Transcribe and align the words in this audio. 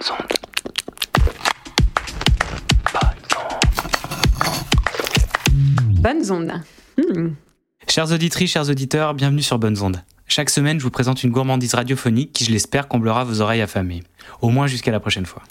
Bonnes 0.00 0.12
ondes. 0.12 0.32
Bonnes 6.00 6.30
ondes. 6.32 6.62
Hmm. 6.96 7.34
Chères 7.86 8.10
auditrices, 8.10 8.50
chers 8.50 8.70
auditeurs, 8.70 9.12
bienvenue 9.14 9.42
sur 9.42 9.58
Bonnes 9.58 9.80
Ondes. 9.82 10.02
Chaque 10.26 10.48
semaine, 10.48 10.78
je 10.78 10.84
vous 10.84 10.90
présente 10.90 11.22
une 11.22 11.30
gourmandise 11.30 11.74
radiophonique 11.74 12.32
qui, 12.32 12.44
je 12.44 12.50
l'espère, 12.50 12.88
comblera 12.88 13.24
vos 13.24 13.42
oreilles 13.42 13.60
affamées. 13.60 14.02
Au 14.40 14.48
moins 14.48 14.66
jusqu'à 14.66 14.90
la 14.90 15.00
prochaine 15.00 15.26
fois. 15.26 15.42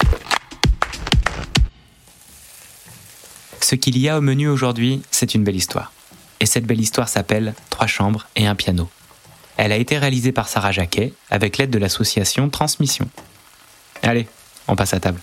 Ce 3.61 3.75
qu'il 3.75 4.00
y 4.00 4.09
a 4.09 4.18
au 4.18 4.21
menu 4.21 4.47
aujourd'hui, 4.47 5.04
c'est 5.11 5.36
une 5.36 5.43
belle 5.43 5.57
histoire. 5.57 5.91
Et 6.39 6.47
cette 6.47 6.66
belle 6.66 6.81
histoire 6.81 7.07
s'appelle 7.07 7.54
Trois 7.70 7.88
chambres 7.88 8.27
et 8.36 8.47
un 8.47 8.55
piano. 8.55 8.89
Elle 9.57 9.73
a 9.73 9.77
été 9.77 9.97
réalisée 9.97 10.31
par 10.31 10.47
Sarah 10.47 10.71
Jacquet 10.71 11.13
avec 11.29 11.57
l'aide 11.57 11.70
de 11.70 11.77
l'association 11.77 12.50
Transmission. 12.50 13.07
Allez, 14.02 14.27
on 14.70 14.76
passe 14.76 14.94
à 14.94 15.00
table. 15.00 15.20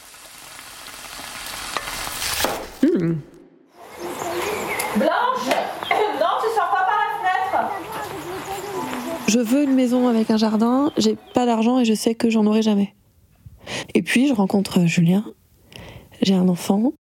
Hmm. 2.82 3.14
Blanche 4.96 5.48
Non, 5.90 6.32
tu 6.40 6.48
sors 6.54 6.70
pas 6.70 6.86
par 6.86 6.98
la 7.02 7.18
fenêtre 7.18 7.72
Je 9.28 9.38
veux 9.38 9.62
une 9.64 9.74
maison 9.74 10.08
avec 10.08 10.30
un 10.30 10.36
jardin, 10.36 10.92
j'ai 10.96 11.16
pas 11.34 11.46
d'argent 11.46 11.78
et 11.78 11.84
je 11.84 11.94
sais 11.94 12.14
que 12.14 12.30
j'en 12.30 12.46
aurai 12.46 12.62
jamais. 12.62 12.94
Et 13.94 14.02
puis 14.02 14.28
je 14.28 14.32
rencontre 14.34 14.86
Julien, 14.86 15.24
j'ai 16.22 16.34
un 16.34 16.48
enfant, 16.48 16.92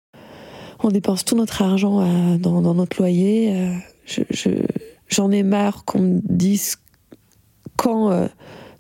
on 0.84 0.90
dépense 0.90 1.24
tout 1.26 1.36
notre 1.36 1.62
argent 1.62 2.02
euh, 2.02 2.38
dans, 2.38 2.62
dans 2.62 2.74
notre 2.74 2.98
loyer. 2.98 3.54
euh, 3.56 3.74
je- 4.06 4.22
je- 4.30 4.50
J'en 5.08 5.30
ai 5.30 5.44
marre 5.44 5.86
qu'on 5.86 6.00
me 6.00 6.20
dise 6.24 6.78
quand 7.78 8.10
euh, 8.10 8.28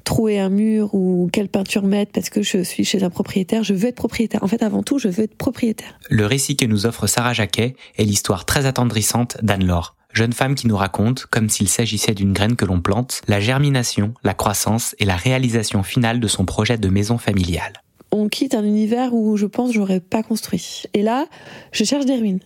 trouer 0.06 0.40
un 0.40 0.50
mur 0.50 0.96
ou 0.96 1.30
quelle 1.34 1.50
peinture 1.50 1.84
mettre 1.84 2.14
parce 2.14 2.30
que 2.30 2.42
je 2.42 2.64
suis 2.64 2.86
chez 2.86 3.04
un 3.04 3.10
propriétaire. 3.10 3.64
Je 3.64 3.74
veux 3.74 3.90
être 3.90 3.96
propriétaire. 3.96 4.44
En 4.44 4.48
fait, 4.48 4.64
avant 4.64 4.84
tout, 4.84 5.00
je 5.00 5.10
veux 5.10 5.24
être 5.24 5.36
propriétaire. 5.36 6.00
Le 6.10 6.26
récit 6.26 6.56
que 6.56 6.66
nous 6.66 6.86
offre 6.86 7.08
Sarah 7.08 7.34
Jacquet 7.34 7.76
est 7.98 8.06
l'histoire 8.06 8.46
très 8.46 8.66
attendrissante 8.66 9.38
d'Anne-Laure, 9.42 9.98
jeune 10.14 10.32
femme 10.32 10.56
qui 10.56 10.68
nous 10.68 10.78
raconte, 10.78 11.26
comme 11.26 11.50
s'il 11.50 11.68
s'agissait 11.68 12.14
d'une 12.14 12.32
graine 12.32 12.56
que 12.56 12.64
l'on 12.64 12.80
plante, 12.80 13.22
la 13.28 13.42
germination, 13.42 14.14
la 14.24 14.34
croissance 14.34 14.96
et 15.00 15.06
la 15.06 15.18
réalisation 15.18 15.84
finale 15.84 16.22
de 16.22 16.28
son 16.28 16.46
projet 16.46 16.78
de 16.78 16.88
maison 16.88 17.18
familiale. 17.18 17.74
on 18.12 18.30
quitte 18.30 18.56
un 18.56 18.64
univers 18.64 19.14
où 19.14 19.36
je 19.36 19.46
pense 19.46 19.70
que 19.70 19.76
j'aurais 19.76 20.00
pas 20.00 20.24
construit. 20.24 20.84
Et 20.94 21.02
là, 21.02 21.26
je 21.74 21.84
cherche 21.84 22.06
des 22.06 22.16
ruines. 22.16 22.40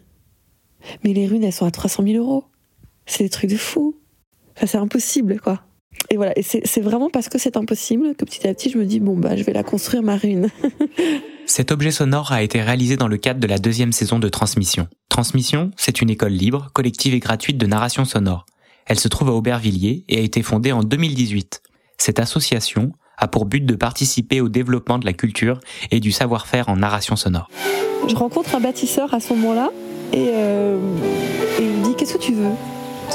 Mais 1.04 1.14
les 1.14 1.28
ruines, 1.28 1.44
elles 1.44 1.54
sont 1.54 1.66
à 1.66 1.72
300 1.72 2.04
000 2.08 2.18
euros. 2.18 2.46
C'est 3.06 3.24
des 3.24 3.30
trucs 3.30 3.52
de 3.52 3.58
fou. 3.58 3.96
Enfin, 4.56 4.66
c'est 4.66 4.78
impossible, 4.78 5.40
quoi. 5.40 5.62
Et 6.12 6.18
voilà, 6.18 6.38
et 6.38 6.42
c'est 6.44 6.82
vraiment 6.82 7.10
parce 7.10 7.30
que 7.30 7.38
c'est 7.38 7.58
impossible 7.58 8.16
que 8.16 8.26
petit 8.26 8.48
à 8.48 8.54
petit, 8.54 8.70
je 8.70 8.78
me 8.78 8.86
dis, 8.86 9.00
bon, 9.00 9.18
bah, 9.18 9.36
je 9.36 9.44
vais 9.44 9.54
la 9.54 9.64
construire, 9.64 10.02
ma 10.02 10.18
ruine. 10.18 10.50
Cet 11.46 11.72
objet 11.72 11.92
sonore 11.92 12.32
a 12.32 12.44
été 12.44 12.62
réalisé 12.62 12.96
dans 12.96 13.08
le 13.08 13.18
cadre 13.18 13.40
de 13.40 13.48
la 13.48 13.58
deuxième 13.58 13.92
saison 13.92 14.20
de 14.20 14.30
Transmission. 14.30 14.88
Transmission, 15.10 15.72
c'est 15.78 16.02
une 16.02 16.10
école 16.10 16.32
libre, 16.32 16.70
collective 16.74 17.14
et 17.14 17.20
gratuite 17.20 17.58
de 17.58 17.66
narration 17.66 18.06
sonore. 18.06 18.46
Elle 18.86 19.00
se 19.00 19.08
trouve 19.08 19.30
à 19.30 19.34
Aubervilliers 19.34 20.04
et 20.10 20.18
a 20.18 20.22
été 20.22 20.42
fondée 20.42 20.72
en 20.72 20.84
2018. 20.84 21.62
Cette 21.98 22.20
association 22.20 22.92
a 23.18 23.28
pour 23.28 23.46
but 23.46 23.66
de 23.66 23.76
participer 23.76 24.42
au 24.42 24.50
développement 24.50 25.00
de 25.00 25.06
la 25.06 25.14
culture 25.14 25.60
et 25.92 26.00
du 26.00 26.12
savoir-faire 26.12 26.70
en 26.70 26.78
narration 26.78 27.16
sonore. 27.16 27.50
Je 28.08 28.16
rencontre 28.16 28.56
un 28.56 28.60
bâtisseur 28.60 29.14
à 29.14 29.20
ce 29.20 29.34
moment-là, 29.34 29.72
et, 30.14 30.30
euh, 30.30 30.80
et 31.60 31.64
il 31.64 31.72
me 31.72 31.84
dit, 31.84 31.96
qu'est-ce 31.96 32.14
que 32.14 32.22
tu 32.22 32.34
veux? 32.34 32.50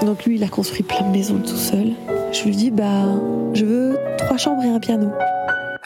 Donc 0.03 0.25
lui, 0.25 0.37
il 0.37 0.45
a 0.45 0.48
construit 0.48 0.83
plein 0.83 1.06
de 1.06 1.11
maisons 1.11 1.39
tout 1.39 1.56
seul. 1.56 1.92
Je 2.33 2.45
lui 2.45 2.56
dis, 2.56 2.70
bah, 2.70 3.06
je 3.55 3.64
veux 3.64 3.98
trois 4.19 4.37
chambres 4.37 4.62
et 4.62 4.69
un 4.69 4.81
piano. 4.81 5.11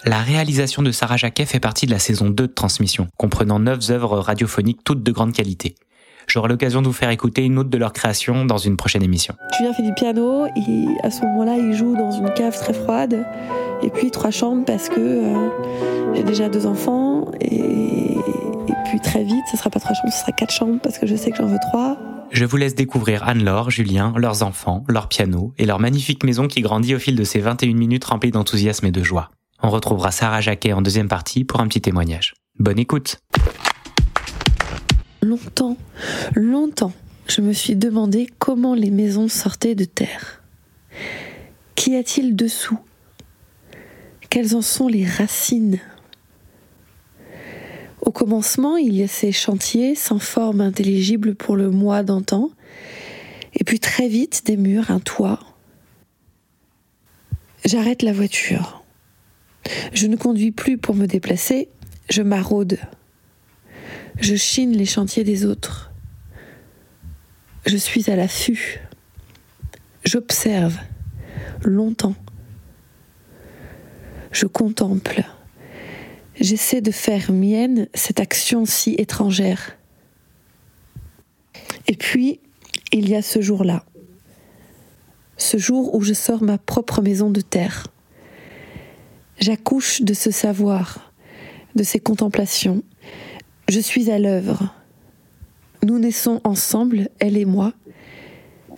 La 0.05 0.19
réalisation 0.19 0.83
de 0.83 0.91
Sarah 0.93 1.17
Jacquet 1.17 1.45
fait 1.45 1.61
partie 1.61 1.87
de 1.87 1.91
la 1.91 1.99
saison 1.99 2.31
2 2.31 2.47
de 2.47 2.53
Transmission, 2.53 3.09
comprenant 3.17 3.59
9 3.59 3.91
œuvres 3.91 4.19
radiophoniques 4.19 4.83
toutes 4.85 5.03
de 5.03 5.13
grande 5.13 5.33
qualité. 5.33 5.75
J'aurai 6.27 6.49
l'occasion 6.49 6.83
de 6.83 6.87
vous 6.87 6.93
faire 6.93 7.11
écouter 7.11 7.45
une 7.45 7.59
autre 7.59 7.71
de 7.71 7.79
leurs 7.79 7.93
créations 7.93 8.45
dans 8.45 8.59
une 8.59 8.77
prochaine 8.77 9.03
émission. 9.03 9.35
Julien 9.57 9.73
fait 9.73 9.83
du 9.83 9.95
piano, 9.95 10.47
et 10.47 10.87
à 11.03 11.11
ce 11.11 11.23
moment-là, 11.23 11.57
il 11.57 11.75
joue 11.75 11.97
dans 11.97 12.13
une 12.13 12.33
cave 12.35 12.57
très 12.57 12.75
froide. 12.75 13.25
Et 13.83 13.91
puis 13.91 14.11
trois 14.11 14.31
chambres 14.31 14.65
parce 14.65 14.89
que 14.89 15.01
euh, 15.01 15.49
j'ai 16.15 16.23
déjà 16.23 16.49
deux 16.49 16.67
enfants. 16.67 17.31
Et, 17.41 18.17
et 18.17 18.75
puis 18.87 19.01
très 19.01 19.25
vite, 19.25 19.45
ce 19.51 19.57
sera 19.57 19.71
pas 19.71 19.81
trois 19.81 19.95
chambres, 19.95 20.13
ce 20.13 20.21
sera 20.21 20.33
quatre 20.33 20.53
chambres 20.53 20.79
parce 20.83 20.99
que 20.99 21.07
je 21.07 21.17
sais 21.17 21.31
que 21.31 21.37
j'en 21.39 21.47
veux 21.47 21.61
trois. 21.71 21.97
Je 22.31 22.45
vous 22.45 22.57
laisse 22.59 22.75
découvrir 22.75 23.27
Anne-Laure, 23.27 23.71
Julien, 23.71 24.13
leurs 24.17 24.43
enfants, 24.43 24.85
leur 24.89 25.09
piano 25.09 25.55
et 25.57 25.65
leur 25.65 25.79
magnifique 25.79 26.25
maison 26.25 26.47
qui 26.47 26.61
grandit 26.61 26.95
au 26.95 26.99
fil 26.99 27.17
de 27.17 27.25
ces 27.25 27.41
21 27.41 27.75
minutes 27.75 28.05
remplies 28.05 28.31
d'enthousiasme 28.31 28.87
et 28.87 28.91
de 28.91 29.03
joie. 29.03 29.31
On 29.63 29.71
retrouvera 29.71 30.11
Sarah 30.11 30.41
Jacquet 30.41 30.73
en 30.73 30.83
deuxième 30.83 31.09
partie 31.09 31.45
pour 31.45 31.61
un 31.61 31.69
petit 31.69 31.81
témoignage. 31.81 32.35
Bonne 32.59 32.79
écoute 32.79 33.19
Longtemps, 35.23 35.77
longtemps, 36.35 36.93
je 37.27 37.41
me 37.41 37.53
suis 37.53 37.77
demandé 37.77 38.29
comment 38.39 38.75
les 38.75 38.91
maisons 38.91 39.29
sortaient 39.29 39.75
de 39.75 39.85
terre. 39.85 40.43
Qu'y 41.75 41.97
a-t-il 41.97 42.37
dessous? 42.37 42.79
Quelles 44.31 44.55
en 44.55 44.63
sont 44.63 44.87
les 44.87 45.07
racines? 45.07 45.81
Au 48.01 48.11
commencement, 48.11 48.77
il 48.77 48.95
y 48.95 49.03
a 49.03 49.09
ces 49.09 49.33
chantiers 49.33 49.95
sans 49.95 50.19
forme 50.19 50.61
intelligible 50.61 51.35
pour 51.35 51.57
le 51.57 51.71
moi 51.71 52.03
d'antan, 52.03 52.51
et 53.55 53.65
puis 53.65 53.81
très 53.81 54.09
vite 54.09 54.43
des 54.47 54.57
murs, 54.57 54.91
un 54.91 55.01
toit. 55.01 55.41
J'arrête 57.65 58.03
la 58.03 58.13
voiture. 58.13 58.83
Je 59.93 60.07
ne 60.07 60.17
conduis 60.17 60.53
plus 60.53 60.79
pour 60.79 60.95
me 60.95 61.07
déplacer, 61.07 61.69
je 62.09 62.23
maraude. 62.23 62.79
Je 64.21 64.35
chine 64.35 64.73
les 64.73 64.87
chantiers 64.87 65.25
des 65.25 65.45
autres. 65.45 65.93
Je 67.67 67.77
suis 67.77 68.11
à 68.11 68.17
l'affût. 68.17 68.81
J'observe 70.05 70.79
longtemps. 71.63 72.15
Je 74.33 74.47
contemple. 74.47 75.23
J'essaie 76.41 76.81
de 76.81 76.93
faire 76.93 77.33
mienne 77.33 77.89
cette 77.95 78.21
action 78.21 78.65
si 78.65 78.95
étrangère. 78.97 79.77
Et 81.89 81.97
puis, 81.97 82.41
il 82.93 83.09
y 83.09 83.17
a 83.17 83.23
ce 83.23 83.41
jour-là. 83.41 83.85
Ce 85.37 85.57
jour 85.57 85.95
où 85.95 86.01
je 86.01 86.15
sors 86.15 86.43
ma 86.43 86.59
propre 86.59 87.03
maison 87.03 87.31
de 87.31 87.41
terre. 87.41 87.89
J'accouche 89.41 90.03
de 90.03 90.15
ce 90.15 90.31
savoir, 90.31 91.13
de 91.75 91.83
ces 91.83 91.99
contemplations. 91.99 92.83
Je 93.69 93.81
suis 93.81 94.11
à 94.11 94.19
l'œuvre. 94.19 94.73
Nous 95.83 95.99
naissons 95.99 96.41
ensemble, 96.45 97.09
elle 97.19 97.37
et 97.37 97.45
moi. 97.45 97.73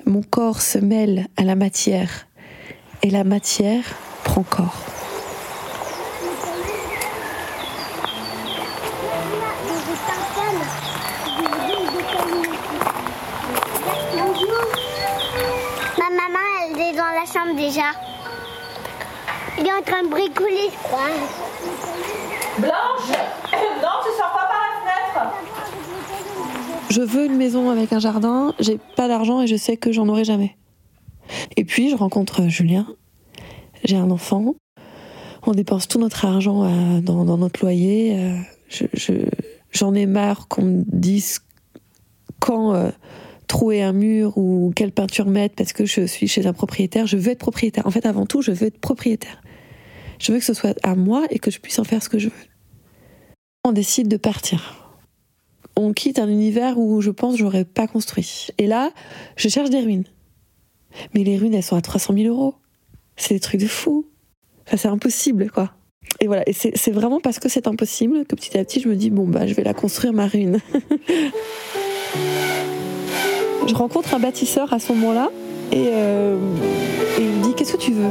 Mon 0.06 0.22
corps 0.22 0.62
se 0.62 0.78
mêle 0.78 1.28
à 1.36 1.44
la 1.44 1.56
matière 1.56 2.26
et 3.02 3.10
la 3.10 3.24
matière 3.24 3.84
prend 4.24 4.42
corps. 4.42 4.89
Déjà. 17.56 17.90
Il 19.58 19.66
est 19.66 19.72
en 19.72 19.82
train 19.82 20.02
de 20.04 20.08
bricoler, 20.08 20.68
je 20.70 20.78
crois. 20.82 21.08
Blanche 22.58 23.18
Non, 23.82 23.88
tu 24.04 24.10
sors 24.18 24.32
pas 24.32 24.48
par 24.48 24.60
la 24.62 24.80
fenêtre 24.80 25.34
Je 26.90 27.00
veux 27.02 27.26
une 27.26 27.36
maison 27.36 27.70
avec 27.70 27.92
un 27.92 27.98
jardin, 27.98 28.54
j'ai 28.60 28.78
pas 28.96 29.08
d'argent 29.08 29.40
et 29.40 29.46
je 29.46 29.56
sais 29.56 29.76
que 29.76 29.92
j'en 29.92 30.08
aurai 30.08 30.24
jamais. 30.24 30.56
Et 31.56 31.64
puis 31.64 31.90
je 31.90 31.96
rencontre 31.96 32.48
Julien, 32.48 32.86
j'ai 33.84 33.96
un 33.96 34.10
enfant, 34.10 34.54
on 35.46 35.52
dépense 35.52 35.88
tout 35.88 35.98
notre 35.98 36.24
argent 36.24 36.64
euh, 36.64 37.00
dans, 37.00 37.24
dans 37.24 37.38
notre 37.38 37.60
loyer. 37.60 38.16
euh, 38.18 38.36
je- 38.68 38.84
je- 38.94 39.28
J'en 39.72 39.94
ai 39.94 40.06
marre 40.06 40.48
qu'on 40.48 40.62
me 40.62 40.82
dise 40.86 41.38
quand 42.40 42.74
euh, 42.74 42.90
trouer 43.50 43.82
un 43.82 43.92
mur 43.92 44.38
ou 44.38 44.72
quelle 44.74 44.92
peinture 44.92 45.26
mettre 45.26 45.54
parce 45.54 45.72
que 45.72 45.84
je 45.84 46.06
suis 46.06 46.28
chez 46.28 46.46
un 46.46 46.52
propriétaire. 46.52 47.06
Je 47.06 47.16
veux 47.16 47.32
être 47.32 47.38
propriétaire. 47.38 47.86
En 47.86 47.90
fait, 47.90 48.06
avant 48.06 48.26
tout, 48.26 48.42
je 48.42 48.52
veux 48.52 48.68
être 48.68 48.78
propriétaire. 48.78 49.42
Je 50.18 50.32
veux 50.32 50.38
que 50.38 50.44
ce 50.44 50.54
soit 50.54 50.76
à 50.82 50.94
moi 50.94 51.26
et 51.30 51.38
que 51.38 51.50
je 51.50 51.58
puisse 51.58 51.78
en 51.78 51.84
faire 51.84 52.02
ce 52.02 52.08
que 52.08 52.18
je 52.18 52.28
veux. 52.28 52.34
On 53.64 53.72
décide 53.72 54.08
de 54.08 54.16
partir 54.16 54.80
on 55.76 55.92
quitte 55.92 56.18
un 56.18 56.28
univers 56.28 56.78
où 56.78 57.00
je 57.00 57.10
pense 57.10 57.36
j'aurais 57.36 57.64
pas 57.64 57.86
construit. 57.86 58.48
Et 58.58 58.66
là, 58.66 58.90
je 59.36 59.48
cherche 59.48 59.70
des 59.70 59.80
ruines. 59.80 60.04
Mais 61.14 61.24
les 61.24 61.38
ruines, 61.38 61.54
elles 61.54 61.62
sont 61.62 61.76
à 61.76 61.80
300 61.80 62.14
000 62.14 62.28
euros. 62.28 62.54
C'est 63.16 63.34
des 63.34 63.40
trucs 63.40 63.60
de 63.60 63.66
fou. 63.66 64.06
Enfin, 64.66 64.76
c'est 64.76 64.88
impossible, 64.88 65.50
quoi. 65.50 65.72
Et 66.20 66.26
voilà, 66.26 66.42
et 66.48 66.52
c'est 66.52 66.76
c'est 66.76 66.90
vraiment 66.90 67.20
parce 67.20 67.38
que 67.38 67.48
c'est 67.48 67.66
impossible 67.66 68.26
que 68.26 68.34
petit 68.34 68.58
à 68.58 68.64
petit, 68.64 68.80
je 68.80 68.88
me 68.88 68.96
dis, 68.96 69.10
bon, 69.10 69.26
bah, 69.26 69.46
je 69.46 69.54
vais 69.54 69.62
la 69.62 69.74
construire, 69.74 70.12
ma 70.12 70.26
ruine. 70.26 70.58
je 73.70 73.74
rencontre 73.76 74.14
un 74.14 74.18
bâtisseur 74.18 74.72
à 74.72 74.80
ce 74.80 74.92
moment-là, 74.92 75.28
et, 75.70 75.86
euh, 75.92 76.36
il 77.18 77.24
me 77.24 77.44
dit, 77.44 77.54
qu'est-ce 77.54 77.72
que 77.74 77.78
tu 77.78 77.92
veux? 77.92 78.10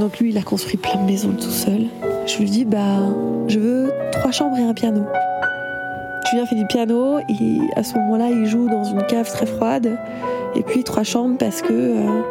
Donc 0.00 0.18
lui, 0.18 0.30
il 0.30 0.38
a 0.38 0.42
construit 0.42 0.76
plein 0.78 1.00
de 1.00 1.06
maisons 1.06 1.32
tout 1.32 1.50
seul. 1.50 1.86
Je 2.26 2.38
lui 2.38 2.50
dis, 2.50 2.64
bah, 2.64 2.98
je 3.46 3.60
veux 3.60 3.92
trois 4.10 4.32
chambres 4.32 4.56
et 4.58 4.64
un 4.64 4.74
piano. 4.74 5.04
Julien 6.28 6.46
fait 6.46 6.56
du 6.56 6.66
piano, 6.66 7.18
et 7.20 7.60
à 7.76 7.84
ce 7.84 7.94
moment-là, 7.98 8.30
il 8.30 8.46
joue 8.46 8.68
dans 8.68 8.82
une 8.82 9.04
cave 9.06 9.30
très 9.30 9.46
froide. 9.46 9.96
Et 10.56 10.62
puis 10.62 10.82
trois 10.82 11.04
chambres 11.04 11.38
parce 11.38 11.62
que 11.62 11.72
euh, 11.72 12.22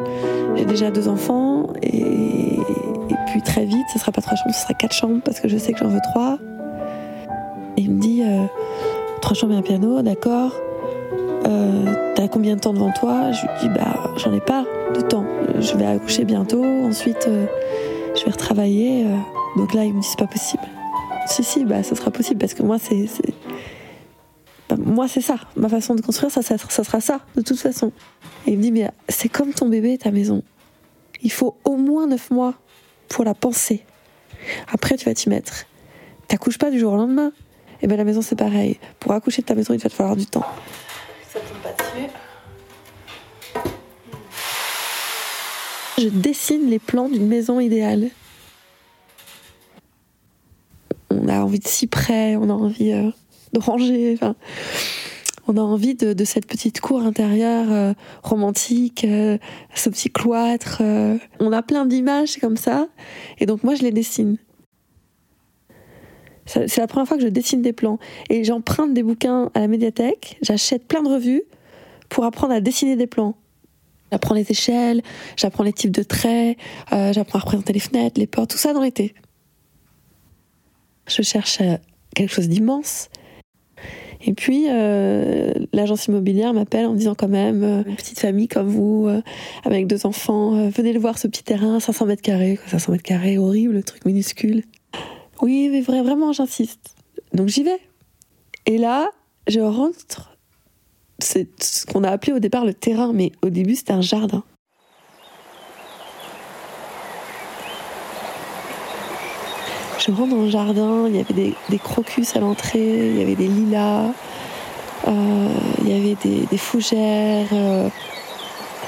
j'ai 0.57 0.65
déjà 0.65 0.91
deux 0.91 1.07
enfants. 1.07 1.67
Et, 1.81 2.57
et 2.59 3.15
puis 3.27 3.41
très 3.41 3.63
vite, 3.63 3.87
ce 3.93 3.99
sera 3.99 4.11
pas 4.11 4.21
trois 4.21 4.35
chambres, 4.35 4.53
ce 4.53 4.61
sera 4.61 4.73
quatre 4.73 4.93
chambres 4.93 5.21
parce 5.23 5.39
que 5.39 5.47
je 5.47 5.57
sais 5.57 5.71
que 5.71 5.79
j'en 5.79 5.87
veux 5.87 6.01
trois. 6.11 6.37
Et 7.77 7.81
il 7.83 7.91
me 7.91 8.01
dit 8.01 8.21
euh, 8.23 8.43
trois 9.21 9.33
chambres 9.33 9.53
et 9.53 9.57
un 9.57 9.61
piano, 9.61 10.01
d'accord. 10.01 10.51
Euh, 11.45 12.13
T'as 12.15 12.27
combien 12.27 12.55
de 12.55 12.59
temps 12.61 12.73
devant 12.73 12.91
toi? 12.91 13.31
Je 13.31 13.41
lui 13.41 13.49
dis 13.61 13.69
bah 13.69 14.13
j'en 14.17 14.33
ai 14.33 14.41
pas 14.41 14.65
de 14.93 15.01
temps. 15.01 15.25
Je 15.59 15.75
vais 15.77 15.85
accoucher 15.85 16.25
bientôt. 16.25 16.63
Ensuite, 16.63 17.25
euh, 17.27 17.45
je 18.15 18.25
vais 18.25 18.31
retravailler. 18.31 19.05
euh. 19.05 19.15
Donc 19.57 19.73
là, 19.73 19.85
il 19.85 19.93
me 19.93 20.01
dit 20.01 20.07
c'est 20.07 20.19
pas 20.19 20.27
possible. 20.27 20.63
Si 21.27 21.43
si, 21.43 21.63
bah 21.65 21.83
ça 21.83 21.95
sera 21.95 22.11
possible 22.11 22.39
parce 22.39 22.53
que 22.53 22.63
moi 22.63 22.77
c'est 22.79 23.05
bah, 24.67 24.75
moi 24.77 25.07
c'est 25.07 25.21
ça. 25.21 25.35
Ma 25.55 25.69
façon 25.69 25.95
de 25.95 26.01
construire 26.01 26.31
ça, 26.31 26.41
ça, 26.41 26.57
sera 26.57 26.99
ça 27.01 27.21
de 27.35 27.41
toute 27.41 27.59
façon. 27.59 27.91
Et 28.45 28.51
il 28.51 28.57
me 28.57 28.63
dit 28.63 28.71
mais 28.71 28.89
c'est 29.07 29.29
comme 29.29 29.53
ton 29.53 29.67
bébé, 29.67 29.97
ta 29.97 30.11
maison. 30.11 30.43
Il 31.21 31.31
faut 31.31 31.57
au 31.63 31.75
moins 31.75 32.07
neuf 32.07 32.31
mois 32.31 32.53
pour 33.07 33.23
la 33.23 33.33
penser. 33.33 33.83
Après, 34.71 34.95
tu 34.97 35.05
vas 35.05 35.13
t'y 35.13 35.29
mettre. 35.29 35.65
T'accouches 36.27 36.57
pas 36.57 36.71
du 36.71 36.79
jour 36.79 36.93
au 36.93 36.97
lendemain. 36.97 37.31
Et 37.81 37.87
bien 37.87 37.97
la 37.97 38.03
maison, 38.03 38.21
c'est 38.21 38.35
pareil. 38.37 38.77
Pour 38.99 39.13
accoucher 39.13 39.41
de 39.41 39.47
ta 39.47 39.55
maison, 39.55 39.73
il 39.73 39.79
va 39.79 39.89
te 39.89 39.95
falloir 39.95 40.15
du 40.15 40.25
temps. 40.25 40.45
Ça 41.31 41.39
tombe 41.39 41.61
pas 41.61 41.73
dessus. 41.73 42.09
Je 45.99 46.07
dessine 46.07 46.69
les 46.69 46.79
plans 46.79 47.07
d'une 47.09 47.27
maison 47.27 47.59
idéale. 47.59 48.09
On 51.11 51.27
a 51.27 51.39
envie 51.41 51.59
de 51.59 51.67
cyprès, 51.67 52.35
on 52.35 52.49
a 52.49 52.53
envie 52.53 52.93
euh, 52.93 53.11
de 53.53 53.59
ranger. 53.59 54.13
Enfin, 54.13 54.35
on 55.47 55.57
a 55.57 55.61
envie 55.61 55.95
de, 55.95 56.13
de 56.13 56.25
cette 56.25 56.47
petite 56.47 56.79
cour 56.79 57.01
intérieure 57.01 57.71
euh, 57.71 57.93
romantique, 58.23 59.03
euh, 59.03 59.37
ce 59.75 59.89
petit 59.89 60.09
cloître. 60.09 60.79
euh. 60.81 61.17
On 61.39 61.51
a 61.51 61.61
plein 61.61 61.85
d'images 61.85 62.37
comme 62.37 62.57
ça. 62.57 62.87
Et 63.39 63.45
donc 63.45 63.63
moi, 63.63 63.75
je 63.75 63.83
les 63.83 63.91
dessine. 63.91 64.37
C'est 66.49 66.77
la 66.77 66.87
première 66.87 67.07
fois 67.07 67.17
que 67.17 67.23
je 67.23 67.27
dessine 67.27 67.61
des 67.61 67.73
plans. 67.73 67.99
Et 68.29 68.43
j'emprunte 68.43 68.93
des 68.93 69.03
bouquins 69.03 69.51
à 69.53 69.59
la 69.59 69.67
médiathèque, 69.67 70.39
j'achète 70.41 70.87
plein 70.87 71.03
de 71.03 71.09
revues 71.09 71.43
pour 72.09 72.23
apprendre 72.25 72.53
à 72.53 72.59
dessiner 72.59 72.95
des 72.95 73.05
plans. 73.05 73.35
J'apprends 74.11 74.33
les 74.33 74.49
échelles, 74.49 75.03
j'apprends 75.37 75.63
les 75.63 75.73
types 75.73 75.91
de 75.91 76.01
traits, 76.01 76.57
euh, 76.91 77.13
j'apprends 77.13 77.37
à 77.37 77.41
représenter 77.43 77.73
les 77.73 77.79
fenêtres, 77.79 78.19
les 78.19 78.25
portes, 78.25 78.49
tout 78.49 78.57
ça 78.57 78.73
dans 78.73 78.81
l'été. 78.81 79.13
Je 81.07 81.21
cherche 81.21 81.61
euh, 81.61 81.77
quelque 82.15 82.33
chose 82.33 82.49
d'immense. 82.49 83.09
Et 84.25 84.33
puis, 84.33 84.65
euh, 84.69 85.53
l'agence 85.71 86.07
immobilière 86.07 86.55
m'appelle 86.55 86.87
en 86.87 86.93
me 86.93 86.97
disant 86.97 87.13
quand 87.13 87.27
même, 87.27 87.63
une 87.87 87.95
petite 87.95 88.19
famille 88.19 88.47
comme 88.47 88.67
vous, 88.67 89.07
avec 89.63 89.87
deux 89.87 90.05
enfants, 90.05 90.69
venez 90.69 90.91
le 90.91 90.99
voir 90.99 91.17
ce 91.17 91.27
petit 91.27 91.43
terrain, 91.43 91.79
500 91.79 92.05
mètres 92.05 92.21
carrés, 92.21 92.57
quoi, 92.57 92.67
500 92.67 92.91
mètres 92.91 93.03
carrés, 93.03 93.37
horrible, 93.37 93.75
le 93.75 93.83
truc 93.83 94.03
minuscule. 94.03 94.63
Oui, 95.41 95.69
mais 95.69 95.81
vra- 95.81 96.03
vraiment, 96.03 96.33
j'insiste. 96.33 96.95
Donc 97.33 97.47
j'y 97.47 97.63
vais. 97.63 97.79
Et 98.65 98.77
là, 98.77 99.09
je 99.47 99.59
rentre. 99.59 100.35
C'est 101.19 101.47
ce 101.61 101.85
qu'on 101.85 102.03
a 102.03 102.09
appelé 102.09 102.33
au 102.33 102.39
départ 102.39 102.65
le 102.65 102.73
terrain, 102.73 103.11
mais 103.13 103.31
au 103.41 103.49
début, 103.49 103.75
c'était 103.75 103.93
un 103.93 104.01
jardin. 104.01 104.43
Je 109.97 110.11
rentre 110.11 110.29
dans 110.29 110.43
le 110.43 110.49
jardin, 110.49 111.07
il 111.07 111.17
y 111.17 111.19
avait 111.19 111.53
des, 111.69 111.77
crocus 111.77 112.35
à 112.37 112.39
l'entrée, 112.39 113.09
il 113.09 113.17
y 113.17 113.21
avait 113.21 113.35
des 113.35 113.49
lilas, 113.49 114.13
euh, 115.07 115.49
il 115.81 115.89
y 115.89 115.93
avait 115.93 116.45
des, 116.49 116.57
fougères, 116.57 117.47
euh, 117.51 117.89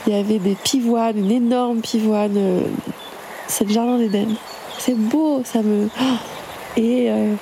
il 0.07 0.13
y 0.13 0.15
avait 0.15 0.39
des 0.39 0.55
pivoines, 0.55 1.17
une 1.17 1.31
énorme 1.31 1.81
pivoine. 1.81 2.63
c'est 3.47 3.65
le 3.65 3.73
jardin 3.73 3.97
d'Éden. 3.97 4.29
C'est 4.79 4.97
beau, 4.97 5.41
ça 5.43 5.61
me. 5.61 5.89
Ah 5.99 6.19
et, 6.77 7.09
euh, 7.09 7.33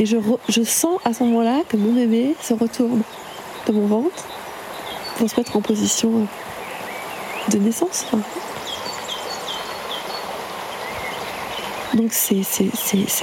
je, 0.00 0.62
sens 0.62 1.00
à 1.04 1.14
ce 1.14 1.22
moment-là 1.24 1.62
que 1.68 1.76
mon 1.76 1.92
bébé 1.92 2.34
se 2.40 2.54
retourne 2.54 3.02
de 3.66 3.72
mon 3.72 3.86
ventre 3.86 4.24
pour 5.16 5.30
se 5.30 5.36
mettre 5.36 5.56
en 5.56 5.60
position 5.60 6.10
euh, 6.16 7.52
de 7.52 7.58
naissance. 7.58 8.06
Donc 11.94 12.12
c'est 12.12 12.42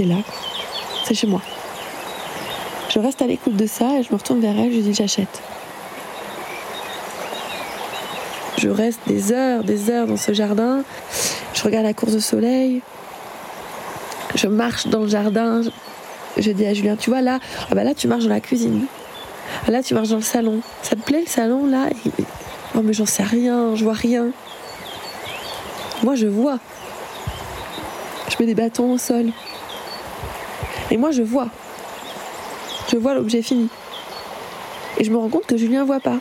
là, 0.05 0.15
c'est 1.05 1.13
chez 1.13 1.27
moi. 1.27 1.41
Je 2.89 2.99
reste 2.99 3.21
à 3.21 3.27
l'écoute 3.27 3.55
de 3.55 3.67
ça 3.67 3.99
et 3.99 4.03
je 4.03 4.11
me 4.11 4.17
retourne 4.17 4.39
vers 4.39 4.57
elle, 4.57 4.73
je 4.73 4.79
dis 4.79 4.93
j'achète. 4.93 5.41
Je 8.57 8.69
reste 8.69 8.99
des 9.07 9.31
heures, 9.31 9.63
des 9.63 9.89
heures 9.89 10.07
dans 10.07 10.17
ce 10.17 10.33
jardin. 10.33 10.83
Je 11.53 11.63
regarde 11.63 11.85
la 11.85 11.93
course 11.93 12.13
de 12.13 12.19
soleil. 12.19 12.81
Je 14.36 14.48
marche 14.48 14.88
dans 14.88 15.01
le 15.01 15.07
jardin. 15.07 15.62
Je 16.38 16.51
dis 16.51 16.66
à 16.66 16.74
Julien, 16.74 16.95
tu 16.95 17.10
vois 17.10 17.22
là, 17.22 17.39
ah 17.69 17.75
bah 17.75 17.83
là 17.83 17.94
tu 17.94 18.07
marches 18.07 18.24
dans 18.24 18.30
la 18.30 18.39
cuisine. 18.39 18.86
Ah 19.68 19.72
là 19.72 19.83
tu 19.83 19.94
marches 19.94 20.10
dans 20.10 20.16
le 20.18 20.22
salon. 20.22 20.62
Ça 20.81 20.95
te 20.95 21.01
plaît 21.01 21.22
le 21.22 21.28
salon 21.30 21.68
là? 21.68 21.88
Et- 21.89 22.24
Oh 22.74 22.80
mais 22.81 22.94
j'en 22.94 23.06
sais 23.06 23.24
rien, 23.24 23.75
je 23.75 23.83
vois 23.83 23.94
rien. 23.94 24.28
Moi 26.04 26.16
je 26.16 26.28
vois. 26.28 26.57
Je 28.30 28.36
mets 28.39 28.45
des 28.45 28.56
bâtons 28.56 28.94
au 28.94 28.98
sol. 28.98 29.25
Et 30.89 30.95
moi 30.95 31.12
je 31.12 31.22
vois. 31.22 31.48
Je 32.89 32.95
vois 32.95 33.13
l'objet 33.13 33.42
fini. 33.42 33.68
Et 34.98 35.04
je 35.04 35.12
me 35.12 35.18
rends 35.18 35.28
compte 35.30 35.45
que 35.45 35.57
Julien 35.57 35.83
voit 35.83 36.00
pas. 36.00 36.18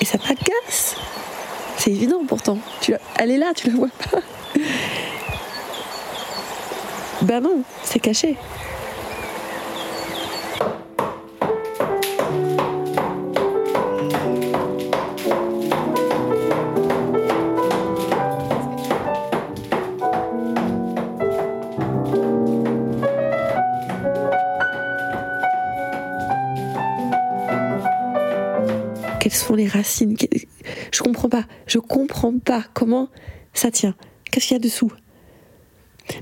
Et 0.00 0.06
ça 0.06 0.16
t'agace. 0.16 0.96
C'est 1.76 1.90
évident 1.90 2.22
pourtant. 2.26 2.58
Elle 3.18 3.30
est 3.30 3.36
là, 3.38 3.52
tu 3.54 3.68
la 3.68 3.76
vois 3.76 3.88
pas. 4.10 4.18
Ben 7.22 7.40
non, 7.40 7.62
c'est 7.84 8.00
caché. 8.00 8.36
Quelles 29.20 29.32
sont 29.32 29.54
les 29.54 29.68
racines? 29.68 30.16
Je 30.92 31.02
comprends 31.02 31.28
pas. 31.28 31.44
Je 31.66 31.78
comprends 31.78 32.36
pas 32.38 32.64
comment 32.74 33.08
ça 33.54 33.70
tient. 33.70 33.94
Qu'est-ce 34.30 34.48
qu'il 34.48 34.56
y 34.56 34.60
a 34.60 34.62
dessous? 34.62 34.90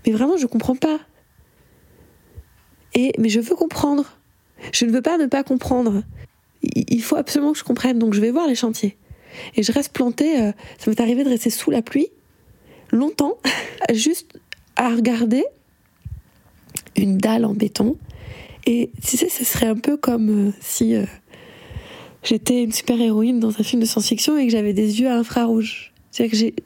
Mais 0.07 0.13
vraiment, 0.13 0.37
je 0.37 0.47
comprends 0.47 0.77
pas. 0.77 1.01
Et 2.95 3.13
mais 3.19 3.29
je 3.29 3.41
veux 3.41 3.57
comprendre. 3.57 4.05
Je 4.73 4.85
ne 4.85 4.91
veux 4.91 5.03
pas 5.03 5.19
ne 5.19 5.27
pas 5.27 5.43
comprendre. 5.43 6.03
Il 6.63 6.85
il 6.89 7.03
faut 7.03 7.17
absolument 7.17 7.53
que 7.53 7.59
je 7.59 7.65
comprenne. 7.65 7.99
Donc 7.99 8.15
je 8.15 8.21
vais 8.21 8.31
voir 8.31 8.47
les 8.47 8.55
chantiers. 8.55 8.97
Et 9.57 9.63
je 9.63 9.73
reste 9.73 9.93
plantée. 9.93 10.41
euh, 10.41 10.53
ça 10.79 10.91
m'est 10.91 11.01
arrivé 11.01 11.25
de 11.25 11.29
rester 11.29 11.51
sous 11.51 11.71
la 11.71 11.83
pluie 11.83 12.09
longtemps, 12.93 13.39
juste 13.93 14.39
à 14.77 14.89
regarder 14.91 15.45
une 16.97 17.19
dalle 17.19 17.45
en 17.45 17.55
béton. 17.55 17.97
Et 18.67 18.91
tu 19.03 19.17
sais, 19.17 19.29
ce 19.29 19.45
serait 19.45 19.67
un 19.67 19.77
peu 19.77 19.97
comme 19.97 20.49
euh, 20.49 20.53
si 20.61 20.95
euh, 20.95 21.05
j'étais 22.23 22.63
une 22.63 22.73
super-héroïne 22.73 23.41
dans 23.41 23.51
un 23.51 23.63
film 23.63 23.81
de 23.81 23.87
science-fiction 23.87 24.37
et 24.37 24.47
que 24.47 24.53
j'avais 24.53 24.73
des 24.73 25.01
yeux 25.01 25.09
à 25.09 25.17
infrarouge. 25.17 25.93
C'est-à-dire 26.11 26.53
que 26.53 26.63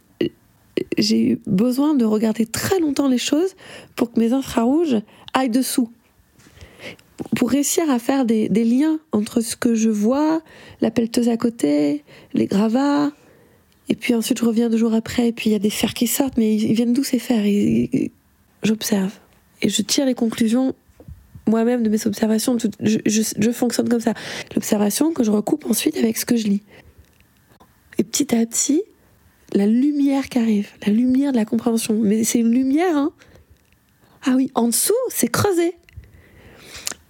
j'ai 0.98 1.32
eu 1.32 1.40
besoin 1.46 1.94
de 1.94 2.04
regarder 2.04 2.46
très 2.46 2.78
longtemps 2.80 3.08
les 3.08 3.18
choses 3.18 3.54
pour 3.96 4.12
que 4.12 4.20
mes 4.20 4.32
infrarouges 4.32 4.96
aillent 5.32 5.50
dessous. 5.50 5.90
Pour 7.36 7.50
réussir 7.50 7.88
à 7.90 7.98
faire 7.98 8.24
des, 8.24 8.48
liens 8.48 8.98
entre 9.12 9.40
ce 9.40 9.56
que 9.56 9.74
je 9.74 9.90
vois, 9.90 10.42
la 10.80 10.90
pelleteuse 10.90 11.28
à 11.28 11.36
côté, 11.36 12.04
les 12.32 12.46
gravats, 12.46 13.12
et 13.88 13.94
puis 13.94 14.14
ensuite 14.14 14.38
je 14.38 14.44
reviens 14.44 14.68
deux 14.68 14.78
jours 14.78 14.94
après, 14.94 15.28
et 15.28 15.32
puis 15.32 15.50
il 15.50 15.52
y 15.52 15.56
a 15.56 15.60
des 15.60 15.70
fers 15.70 15.94
qui 15.94 16.06
sortent, 16.06 16.36
mais 16.36 16.56
ils, 16.56 16.74
viennent 16.74 16.92
d'où 16.92 17.04
ces 17.04 17.18
fers? 17.20 17.44
J'observe. 18.62 19.12
Et 19.62 19.68
je 19.68 19.82
tire 19.82 20.06
les 20.06 20.14
conclusions 20.14 20.74
moi-même 21.46 21.82
de 21.82 21.88
mes 21.88 22.06
observations. 22.06 22.56
Je 22.80 23.50
fonctionne 23.52 23.88
comme 23.88 24.00
ça. 24.00 24.14
L'observation 24.54 25.12
que 25.12 25.22
je 25.22 25.30
recoupe 25.30 25.66
ensuite 25.66 25.96
avec 25.96 26.16
ce 26.16 26.24
que 26.24 26.36
je 26.36 26.48
lis. 26.48 26.62
Et 27.98 28.02
petit 28.02 28.34
à 28.34 28.44
petit, 28.44 28.82
la 29.54 29.66
lumière 29.66 30.28
qui 30.28 30.38
arrive, 30.38 30.68
la 30.84 30.92
lumière 30.92 31.32
de 31.32 31.36
la 31.36 31.44
compréhension. 31.44 31.98
Mais 32.00 32.24
c'est 32.24 32.40
une 32.40 32.50
lumière, 32.50 32.96
hein 32.96 33.12
Ah 34.24 34.32
oui, 34.36 34.50
en 34.54 34.68
dessous, 34.68 34.92
c'est 35.08 35.30
creusé. 35.30 35.74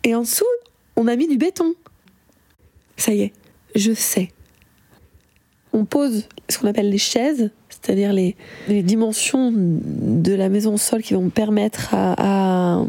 Et 0.04 0.14
en 0.14 0.20
dessous, 0.20 0.44
on 0.96 1.08
a 1.08 1.16
mis 1.16 1.26
du 1.26 1.38
béton. 1.38 1.74
Ça 2.96 3.12
y 3.14 3.22
est, 3.22 3.32
je 3.74 3.92
sais. 3.92 4.28
On 5.72 5.84
pose 5.84 6.28
ce 6.48 6.58
qu'on 6.58 6.68
appelle 6.68 6.90
les 6.90 6.98
chaises, 6.98 7.50
c'est-à-dire 7.68 8.12
les, 8.12 8.36
les 8.68 8.82
dimensions 8.82 9.50
de 9.52 10.32
la 10.32 10.48
maison 10.48 10.74
au 10.74 10.78
sol 10.78 11.02
qui 11.02 11.14
vont 11.14 11.30
permettre 11.30 11.88
à, 11.92 12.84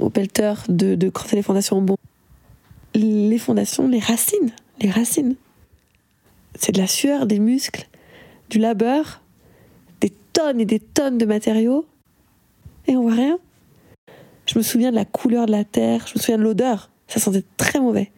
au 0.00 0.10
pelleteur 0.10 0.64
de, 0.68 0.94
de 0.96 1.08
creuser 1.10 1.36
les 1.36 1.42
fondations 1.42 1.78
au 1.78 1.82
bon. 1.82 1.96
Les 2.94 3.38
fondations, 3.38 3.86
les 3.86 4.00
racines, 4.00 4.50
les 4.80 4.90
racines. 4.90 5.36
C'est 6.58 6.72
de 6.72 6.80
la 6.80 6.86
sueur, 6.86 7.26
des 7.26 7.38
muscles, 7.38 7.86
du 8.54 8.60
labeur, 8.60 9.20
des 10.00 10.12
tonnes 10.32 10.60
et 10.60 10.64
des 10.64 10.78
tonnes 10.78 11.18
de 11.18 11.26
matériaux, 11.26 11.86
et 12.86 12.96
on 12.96 13.02
voit 13.02 13.14
rien. 13.14 13.38
Je 14.46 14.56
me 14.56 14.62
souviens 14.62 14.90
de 14.90 14.94
la 14.94 15.04
couleur 15.04 15.46
de 15.46 15.50
la 15.50 15.64
terre, 15.64 16.06
je 16.06 16.12
me 16.16 16.20
souviens 16.20 16.38
de 16.38 16.44
l'odeur, 16.44 16.90
ça 17.08 17.18
sentait 17.18 17.42
très 17.56 17.80
mauvais. 17.80 18.12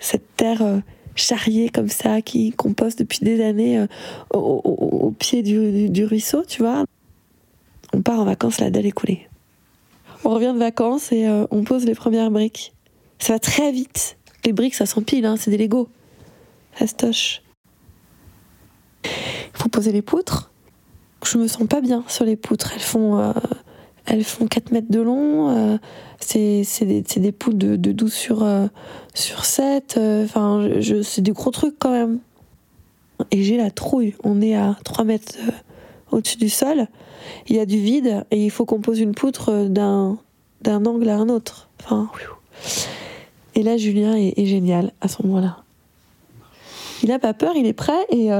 Cette 0.00 0.34
terre 0.36 0.62
euh, 0.62 0.78
charriée 1.14 1.68
comme 1.68 1.90
ça, 1.90 2.22
qui 2.22 2.52
compose 2.52 2.96
depuis 2.96 3.18
des 3.20 3.44
années 3.44 3.78
euh, 3.78 3.86
au, 4.32 5.10
pied 5.18 5.42
du, 5.42 6.04
ruisseau, 6.06 6.42
tu 6.46 6.62
vois. 6.62 6.84
On 7.92 8.00
part 8.00 8.20
en 8.20 8.24
vacances, 8.24 8.58
la 8.58 8.70
dalle 8.70 8.86
est 8.86 8.92
coulée. 8.92 9.28
On 10.24 10.30
revient 10.30 10.52
de 10.54 10.58
vacances 10.58 11.12
et 11.12 11.26
euh, 11.28 11.46
on 11.50 11.64
pose 11.64 11.84
les 11.84 11.94
premières 11.94 12.30
briques. 12.30 12.72
Ça 13.18 13.34
va 13.34 13.38
très 13.38 13.72
vite. 13.72 14.16
Les 14.46 14.54
briques, 14.54 14.74
ça 14.74 14.86
s'empile, 14.86 15.26
hein, 15.26 15.36
c'est 15.38 15.50
des 15.50 15.58
Legos. 15.58 15.88
Ça 16.78 17.12
se. 17.12 17.45
Il 19.54 19.62
faut 19.62 19.68
poser 19.68 19.92
les 19.92 20.02
poutres. 20.02 20.50
Je 21.24 21.38
me 21.38 21.48
sens 21.48 21.66
pas 21.66 21.80
bien 21.80 22.04
sur 22.08 22.24
les 22.24 22.36
poutres. 22.36 22.72
Elles 22.74 22.80
font, 22.80 23.18
euh, 23.18 23.32
elles 24.04 24.24
font 24.24 24.46
4 24.46 24.70
mètres 24.70 24.90
de 24.90 25.00
long. 25.00 25.50
euh, 25.50 25.78
c'est 26.20 26.64
des, 26.84 27.02
des 27.02 27.32
poutres 27.32 27.58
de, 27.58 27.76
de 27.76 27.92
12 27.92 28.12
sur, 28.12 28.42
euh, 28.44 28.66
sur 29.14 29.44
7. 29.44 29.96
euh, 29.96 30.24
Enfin, 30.24 30.68
c'est 31.02 31.22
des 31.22 31.32
gros 31.32 31.50
trucs 31.50 31.78
quand 31.78 31.90
même. 31.90 32.18
Et 33.30 33.42
j'ai 33.42 33.56
la 33.56 33.70
trouille. 33.70 34.14
On 34.24 34.40
est 34.42 34.54
à 34.54 34.76
3 34.84 35.04
mètres 35.04 35.34
au-dessus 36.10 36.36
du 36.36 36.48
sol. 36.48 36.86
Il 37.48 37.56
y 37.56 37.60
a 37.60 37.66
du 37.66 37.78
vide 37.78 38.24
et 38.30 38.44
il 38.44 38.50
faut 38.50 38.64
qu'on 38.66 38.80
pose 38.80 39.00
une 39.00 39.14
poutre 39.14 39.66
d'un 39.68 40.18
angle 40.64 41.08
à 41.08 41.16
un 41.16 41.28
autre. 41.28 41.68
Enfin, 41.82 42.08
et 43.54 43.62
là, 43.62 43.76
Julien 43.76 44.14
est, 44.14 44.38
est 44.38 44.46
génial 44.46 44.92
à 45.00 45.08
ce 45.08 45.22
moment-là. 45.22 45.58
Il 47.02 47.10
a 47.10 47.18
pas 47.18 47.34
peur, 47.34 47.54
il 47.56 47.66
est 47.66 47.72
prêt 47.72 48.06
et, 48.10 48.30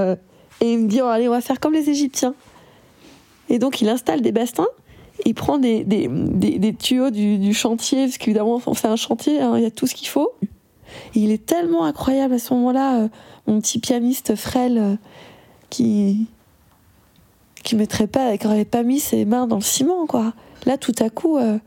et 0.61 0.73
il 0.73 0.79
me 0.81 0.89
dit 0.89 1.01
oh, 1.03 1.07
allez, 1.07 1.29
on 1.29 1.33
va 1.33 1.41
faire 1.41 1.61
comme 1.61 1.73
les 1.73 1.89
Égyptiens. 1.91 2.35
Et 3.49 3.59
donc, 3.59 3.81
il 3.81 3.89
installe 3.89 4.23
des 4.23 4.33
bastins, 4.33 4.67
il 5.25 5.35
prend 5.35 5.59
des, 5.59 5.85
des, 5.85 6.09
des- 6.11 6.75
tuyaux 6.75 7.11
du, 7.11 7.39
du 7.39 7.55
chantier, 7.55 8.05
parce 8.07 8.19
qu'évidemment, 8.19 8.61
on 8.67 8.75
fait 8.75 8.89
un 8.89 8.97
chantier, 8.97 9.41
hein, 9.41 9.55
il 9.57 9.63
y 9.63 9.67
a 9.67 9.71
tout 9.71 9.87
ce 9.87 9.95
qu'il 9.95 10.09
faut. 10.09 10.33
Il 11.15 11.31
est 11.31 11.45
tellement 11.47 11.85
incroyable 11.85 12.35
à 12.35 12.39
ce 12.39 12.53
moment-là, 12.55 13.01
euh, 13.03 13.09
mon 13.47 13.61
petit 13.61 13.79
pianiste 13.79 14.35
frêle 14.35 14.79
euh, 14.79 14.97
qui 15.71 16.27
qui 17.65 17.75
mettrait 17.75 18.07
pas, 18.07 18.37
qui 18.39 18.47
aurait 18.47 18.65
pas 18.65 18.85
mis 18.85 19.01
ses 19.01 19.25
mains 19.25 19.47
dans 19.49 19.57
le 19.57 19.63
ciment, 19.63 20.07
quoi. 20.07 20.33
Là, 20.67 20.77
tout 20.79 20.95
à 21.01 21.11
coup, 21.11 21.37
euh, 21.37 21.59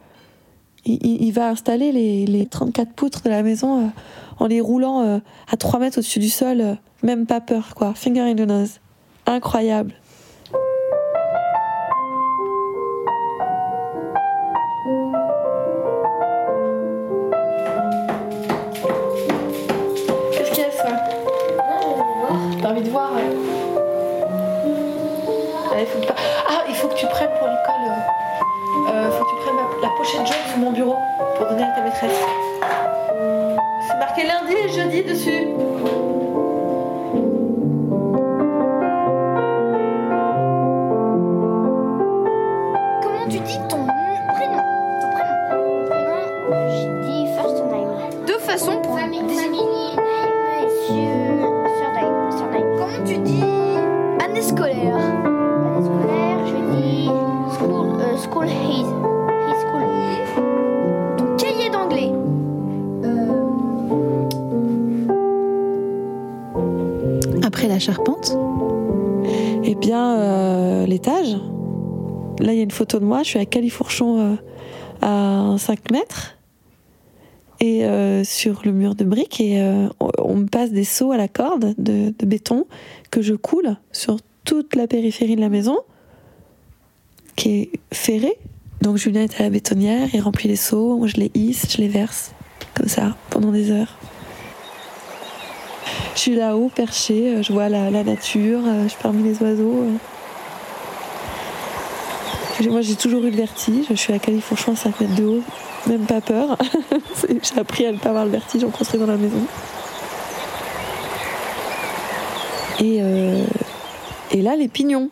il, 0.86 1.22
il- 1.24 1.32
va 1.34 1.50
installer 1.50 1.92
les, 1.92 2.26
les 2.26 2.46
34 2.46 2.94
poutres 2.94 3.22
de 3.24 3.30
la 3.30 3.44
maison 3.44 3.92
en 4.40 4.48
les 4.48 4.62
roulant 4.62 5.20
à 5.52 5.58
3 5.58 5.80
mètres 5.80 5.98
au-dessus 5.98 6.20
du 6.20 6.30
sol, 6.30 6.78
même 7.04 7.26
pas 7.26 7.42
peur, 7.42 7.74
quoi. 7.76 7.94
Finger 7.94 8.22
in 8.22 8.36
the 8.36 8.48
nose. 8.48 8.80
Incroyable. 9.26 9.94
Qu'est-ce 20.32 20.52
qu'il 20.52 20.64
y 20.64 20.68
a, 20.68 20.72
ça? 20.72 20.88
T'as 22.62 22.70
envie 22.70 22.84
de 22.84 22.90
voir 22.90 23.12
Ah, 26.48 26.64
il 26.68 26.76
faut 26.76 26.88
que 26.88 26.96
tu 26.96 27.06
prennes 27.08 27.30
pour 27.40 27.48
l'école. 27.48 27.76
Euh, 28.88 28.92
euh, 28.92 29.12
faut 29.12 29.24
que 29.24 29.30
tu 29.30 29.36
prennes 29.38 29.82
la 29.82 29.90
pochette 29.98 30.28
jaune 30.28 30.50
sur 30.50 30.58
mon 30.58 30.72
bureau 30.72 30.98
pour 31.38 31.48
donner 31.48 31.64
à 31.64 31.68
ta 31.68 31.82
maîtresse. 31.82 32.20
C'est 33.88 33.98
marqué 33.98 34.24
lundi 34.28 34.54
et 34.54 34.70
jeudi 34.70 35.04
dessus. 35.04 35.48
Là, 71.06 72.54
il 72.54 72.58
y 72.58 72.60
a 72.60 72.64
une 72.64 72.72
photo 72.72 73.00
de 73.00 73.06
moi. 73.06 73.24
Je 73.24 73.30
suis 73.30 73.40
à 73.40 73.46
Califourchon 73.46 74.20
euh, 74.20 74.36
à 75.02 75.58
5 75.58 75.92
mètres. 75.92 76.36
Et 77.62 77.84
euh, 77.86 78.24
sur 78.24 78.62
le 78.64 78.72
mur 78.72 78.96
de 78.96 79.04
briques. 79.04 79.42
Et 79.42 79.62
euh, 79.62 79.88
on- 80.00 80.36
me 80.36 80.46
passe 80.48 80.72
des 80.72 80.86
seaux 80.86 81.12
à 81.12 81.18
la 81.18 81.28
corde 81.28 81.74
de, 81.78 82.14
béton 82.26 82.66
que 83.12 83.22
je 83.22 83.34
coule 83.34 83.76
sur 83.92 84.18
toute 84.46 84.76
la 84.76 84.88
périphérie 84.88 85.36
de 85.36 85.42
la 85.42 85.50
maison, 85.50 85.78
qui 87.36 87.50
est 87.50 87.70
ferrée. 87.92 88.38
Donc 88.82 88.96
Julien 88.96 89.24
est 89.24 89.40
à 89.42 89.44
la 89.44 89.50
bétonnière, 89.50 90.08
il 90.14 90.22
remplit 90.22 90.48
les 90.48 90.56
seaux, 90.56 91.06
je 91.06 91.18
les 91.18 91.30
hisse, 91.34 91.66
je 91.70 91.78
les 91.82 91.90
verse, 91.90 92.32
comme 92.74 92.88
ça, 92.88 93.18
pendant 93.30 93.52
des 93.52 93.72
heures. 93.72 93.98
Je 96.16 96.20
suis 96.20 96.36
là-haut, 96.36 96.72
perché, 96.74 97.44
je 97.44 97.52
vois 97.52 97.68
la, 97.68 97.92
la 97.92 98.06
nature, 98.06 98.62
je 98.84 98.88
suis 98.88 99.00
parmi 99.04 99.24
les 99.24 99.42
oiseaux. 99.44 99.84
Moi, 102.68 102.82
j'ai 102.82 102.96
toujours 102.96 103.24
eu 103.24 103.30
le 103.30 103.38
vertige. 103.38 103.86
Je 103.90 103.96
suis 103.96 104.12
à 104.12 104.20
Califourchon 104.20 104.74
à 104.74 104.76
5 104.76 105.00
mètres 105.00 105.16
de 105.16 105.24
haut. 105.24 105.44
Même 105.88 106.06
pas 106.06 106.20
peur. 106.20 106.58
J'ai 107.28 107.60
appris 107.60 107.86
à 107.86 107.92
ne 107.94 107.98
pas 107.98 108.10
avoir 108.10 108.26
le 108.26 108.32
vertige 108.32 108.64
en 108.66 108.70
construisant 108.70 109.06
la 109.06 109.16
maison. 109.16 109.42
Et, 112.82 112.98
euh, 113.02 113.46
et 114.32 114.42
là, 114.42 114.56
les 114.56 114.68
pignons, 114.68 115.10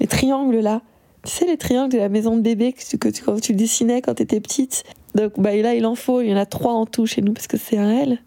les 0.00 0.06
triangles 0.06 0.58
là. 0.58 0.82
Tu 1.24 1.30
sais, 1.30 1.46
les 1.46 1.56
triangles 1.56 1.92
de 1.92 1.98
la 1.98 2.08
maison 2.08 2.36
de 2.36 2.40
bébé 2.40 2.72
que 2.72 3.38
tu 3.38 3.52
dessinais 3.54 4.02
quand 4.02 4.14
tu 4.14 4.24
étais 4.24 4.40
petite? 4.40 4.82
Donc 5.14 5.34
bah, 5.38 5.54
là, 5.54 5.74
il 5.74 5.86
en 5.86 5.94
faut. 5.94 6.20
Il 6.20 6.30
y 6.30 6.34
en 6.34 6.36
a 6.36 6.46
trois 6.46 6.72
en 6.72 6.86
tout 6.86 7.06
chez 7.06 7.22
nous 7.22 7.32
parce 7.32 7.46
que 7.46 7.56
c'est 7.56 7.78
un 7.78 7.90
L. 7.90 8.18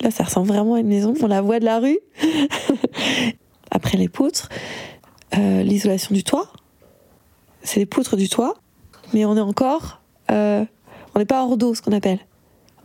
Là, 0.00 0.10
ça 0.10 0.24
ressemble 0.24 0.48
vraiment 0.48 0.74
à 0.74 0.80
une 0.80 0.88
maison. 0.88 1.14
On 1.22 1.28
la 1.28 1.40
voit 1.40 1.60
de 1.60 1.64
la 1.64 1.78
rue. 1.78 1.98
Après 3.70 3.96
les 3.96 4.08
poutres, 4.08 4.48
euh, 5.38 5.62
l'isolation 5.62 6.14
du 6.14 6.24
toit. 6.24 6.52
C'est 7.64 7.80
les 7.80 7.86
poutres 7.86 8.16
du 8.16 8.28
toit. 8.28 8.54
Mais 9.12 9.24
on 9.24 9.36
est 9.36 9.40
encore. 9.40 10.00
euh, 10.30 10.64
on 11.14 11.18
n'est 11.18 11.26
pas 11.26 11.44
hors 11.44 11.58
d'eau, 11.58 11.74
ce 11.74 11.82
qu'on 11.82 11.92
appelle. 11.92 12.20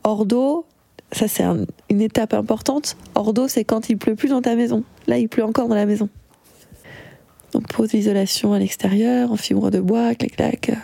Hors 0.04 0.26
d'eau, 0.26 0.66
ça 1.14 1.30
c'est 1.30 1.44
un- 1.44 1.66
une 1.90 2.02
étape 2.02 2.34
importante. 2.34 2.98
Hors 3.16 3.32
d'eau, 3.34 3.48
c'est 3.48 3.64
quand 3.64 3.90
il 3.90 3.98
pleut 3.98 4.16
plus 4.16 4.28
dans 4.30 4.42
ta 4.42 4.56
maison. 4.56 4.84
Là, 5.08 5.18
il 5.18 5.30
pleut 5.30 5.46
encore 5.46 5.70
dans 5.70 5.76
la 5.76 5.86
maison. 5.86 6.10
Donc 7.54 7.68
pose 7.70 7.94
l'isolation 7.94 8.52
à 8.52 8.60
l'extérieur, 8.60 9.32
en 9.32 9.38
fibre 9.38 9.72
de 9.72 9.80
bois, 9.80 10.14
clac 10.16 10.36
clac, 10.36 10.70
euh, 10.70 10.76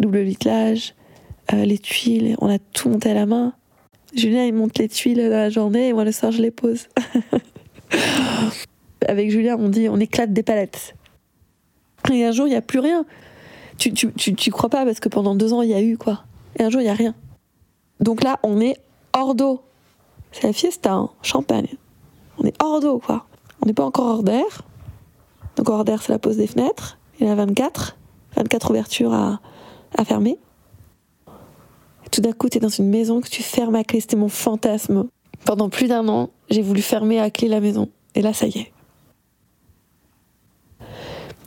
double 0.00 0.20
vitrage, 0.20 0.94
euh, 1.52 1.64
les 1.66 1.78
tuiles, 1.78 2.34
on 2.40 2.48
a 2.48 2.58
tout 2.58 2.88
monté 2.88 3.10
à 3.10 3.14
la 3.14 3.26
main. 3.26 3.52
Julien 4.14 4.44
il 4.46 4.54
monte 4.54 4.78
les 4.78 4.88
tuiles 4.88 5.18
dans 5.18 5.28
la 5.28 5.50
journée 5.50 5.88
et 5.88 5.92
moi 5.92 6.04
le 6.04 6.12
soir 6.12 6.32
je 6.32 6.40
les 6.40 6.50
pose. 6.50 6.88
Avec 9.08 9.30
Julien 9.30 9.56
on 9.58 9.68
dit 9.68 9.90
on 9.90 10.00
éclate 10.00 10.32
des 10.32 10.42
palettes. 10.42 10.94
Et 12.10 12.24
un 12.24 12.32
jour 12.32 12.46
il 12.46 12.50
n'y 12.50 12.56
a 12.56 12.62
plus 12.62 12.78
rien. 12.78 13.04
Tu, 13.78 13.92
tu, 13.92 14.12
tu, 14.12 14.34
tu 14.34 14.50
crois 14.50 14.70
pas 14.70 14.84
parce 14.84 15.00
que 15.00 15.08
pendant 15.08 15.34
deux 15.34 15.52
ans 15.52 15.62
il 15.62 15.70
y 15.70 15.74
a 15.74 15.82
eu 15.82 15.96
quoi. 15.96 16.22
Et 16.58 16.62
un 16.62 16.70
jour 16.70 16.80
il 16.80 16.84
n'y 16.84 16.90
a 16.90 16.94
rien. 16.94 17.14
Donc 18.00 18.22
là 18.22 18.38
on 18.42 18.60
est 18.60 18.76
hors 19.12 19.34
d'eau. 19.34 19.62
C'est 20.32 20.44
la 20.46 20.52
fiesta, 20.52 20.92
hein, 20.92 21.10
champagne. 21.22 21.68
On 22.38 22.44
est 22.44 22.54
hors 22.62 22.80
d'eau 22.80 22.98
quoi. 22.98 23.26
On 23.62 23.66
n'est 23.66 23.74
pas 23.74 23.84
encore 23.84 24.06
hors 24.06 24.22
d'air. 24.22 24.62
Donc 25.56 25.68
hors 25.68 25.84
d'air 25.84 26.02
c'est 26.02 26.12
la 26.12 26.18
pose 26.18 26.36
des 26.36 26.46
fenêtres. 26.46 26.98
Il 27.18 27.26
y 27.26 27.30
en 27.30 27.32
a 27.32 27.36
24. 27.36 27.96
24 28.36 28.70
ouvertures 28.70 29.12
à, 29.14 29.40
à 29.96 30.04
fermer. 30.04 30.38
Tout 32.10 32.20
d'un 32.20 32.32
coup, 32.32 32.48
tu 32.48 32.58
es 32.58 32.60
dans 32.60 32.68
une 32.68 32.88
maison 32.88 33.20
que 33.20 33.28
tu 33.28 33.42
fermes 33.42 33.74
à 33.74 33.84
clé. 33.84 34.00
C'était 34.00 34.16
mon 34.16 34.28
fantasme. 34.28 35.06
Pendant 35.44 35.68
plus 35.68 35.88
d'un 35.88 36.08
an, 36.08 36.30
j'ai 36.50 36.62
voulu 36.62 36.82
fermer 36.82 37.20
à 37.20 37.30
clé 37.30 37.48
la 37.48 37.60
maison. 37.60 37.88
Et 38.14 38.22
là, 38.22 38.32
ça 38.32 38.46
y 38.46 38.58
est. 38.58 38.72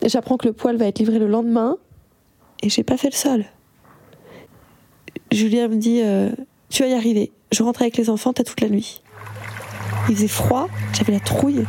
J'apprends 0.05 0.37
que 0.37 0.47
le 0.47 0.53
poêle 0.53 0.77
va 0.77 0.85
être 0.85 0.99
livré 0.99 1.19
le 1.19 1.27
lendemain. 1.27 1.77
Et 2.61 2.69
j'ai 2.69 2.83
pas 2.83 2.97
fait 2.97 3.09
le 3.09 3.15
sol. 3.15 3.45
Julien 5.31 5.67
me 5.67 5.75
dit 5.75 6.01
euh, 6.03 6.29
Tu 6.69 6.83
vas 6.83 6.89
y 6.89 6.93
arriver. 6.93 7.31
Je 7.51 7.63
rentre 7.63 7.81
avec 7.81 7.97
les 7.97 8.09
enfants, 8.09 8.33
t'as 8.33 8.43
toute 8.43 8.61
la 8.61 8.69
nuit. 8.69 9.01
Il 10.09 10.15
faisait 10.15 10.27
froid, 10.27 10.67
j'avais 10.93 11.13
la 11.13 11.19
trouille. 11.19 11.65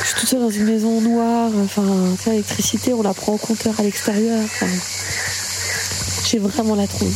Je 0.00 0.06
suis 0.06 0.20
toute 0.20 0.28
seule 0.28 0.40
dans 0.40 0.50
une 0.50 0.64
maison 0.64 1.00
noire. 1.00 1.50
Enfin, 1.62 1.82
l'électricité, 2.26 2.92
on 2.92 3.02
la 3.02 3.14
prend 3.14 3.34
en 3.34 3.38
compteur 3.38 3.78
à 3.78 3.82
l'extérieur. 3.82 4.42
J'ai 6.26 6.38
vraiment 6.38 6.74
la 6.74 6.86
trouille. 6.86 7.14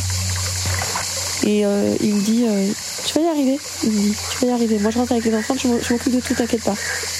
Et 1.43 1.65
euh, 1.65 1.95
il 2.01 2.15
me 2.15 2.21
dit, 2.21 2.45
euh, 2.47 2.71
tu 3.05 3.13
vas 3.15 3.21
y 3.21 3.27
arriver. 3.27 3.59
Il 3.83 3.91
me 3.91 4.01
dit, 4.01 4.15
tu 4.31 4.45
vas 4.45 4.51
y 4.51 4.53
arriver. 4.53 4.79
Moi, 4.79 4.91
je 4.91 4.97
rentre 4.97 5.11
avec 5.11 5.25
les 5.25 5.35
enfants, 5.35 5.55
je 5.57 5.67
m'occupe 5.67 6.13
de 6.13 6.19
tout, 6.19 6.33
t'inquiète 6.33 6.63
pas. 6.63 6.75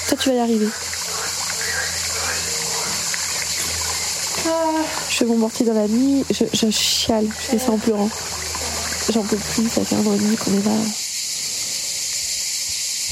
Toi, 0.08 0.18
tu 0.18 0.28
vas 0.28 0.34
y 0.36 0.38
arriver. 0.40 0.68
Je 5.08 5.09
fais 5.20 5.26
mon 5.26 5.36
mortier 5.36 5.66
dans 5.66 5.74
la 5.74 5.86
nuit, 5.86 6.24
je, 6.30 6.46
je 6.50 6.70
chiale, 6.70 7.26
je 7.26 7.32
fais 7.32 7.58
ça 7.58 7.72
en 7.72 7.78
pleurant. 7.78 8.08
J'en 9.12 9.22
peux 9.22 9.36
plus, 9.36 9.68
ça 9.68 9.84
fait 9.84 9.96
un 9.96 10.06
an 10.06 10.14
et 10.14 10.18
demi 10.18 10.34
qu'on 10.34 10.50
est 10.52 10.64
là. 10.64 10.72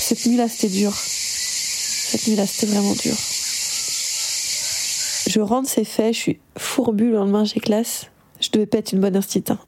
Cette 0.00 0.24
nuit-là, 0.24 0.48
c'était 0.48 0.72
dur. 0.72 0.90
Cette 0.94 2.26
nuit-là, 2.28 2.46
c'était 2.46 2.72
vraiment 2.72 2.94
dur. 2.94 3.12
Je 5.28 5.40
rentre, 5.40 5.68
c'est 5.68 5.84
fait, 5.84 6.14
je 6.14 6.18
suis 6.18 6.40
fourbue, 6.56 7.10
le 7.10 7.16
lendemain, 7.16 7.44
j'ai 7.44 7.60
classe. 7.60 8.06
Je 8.40 8.48
devais 8.52 8.64
pas 8.64 8.78
être 8.78 8.92
une 8.92 9.00
bonne 9.00 9.16
instit. 9.16 9.44
hein. 9.50 9.58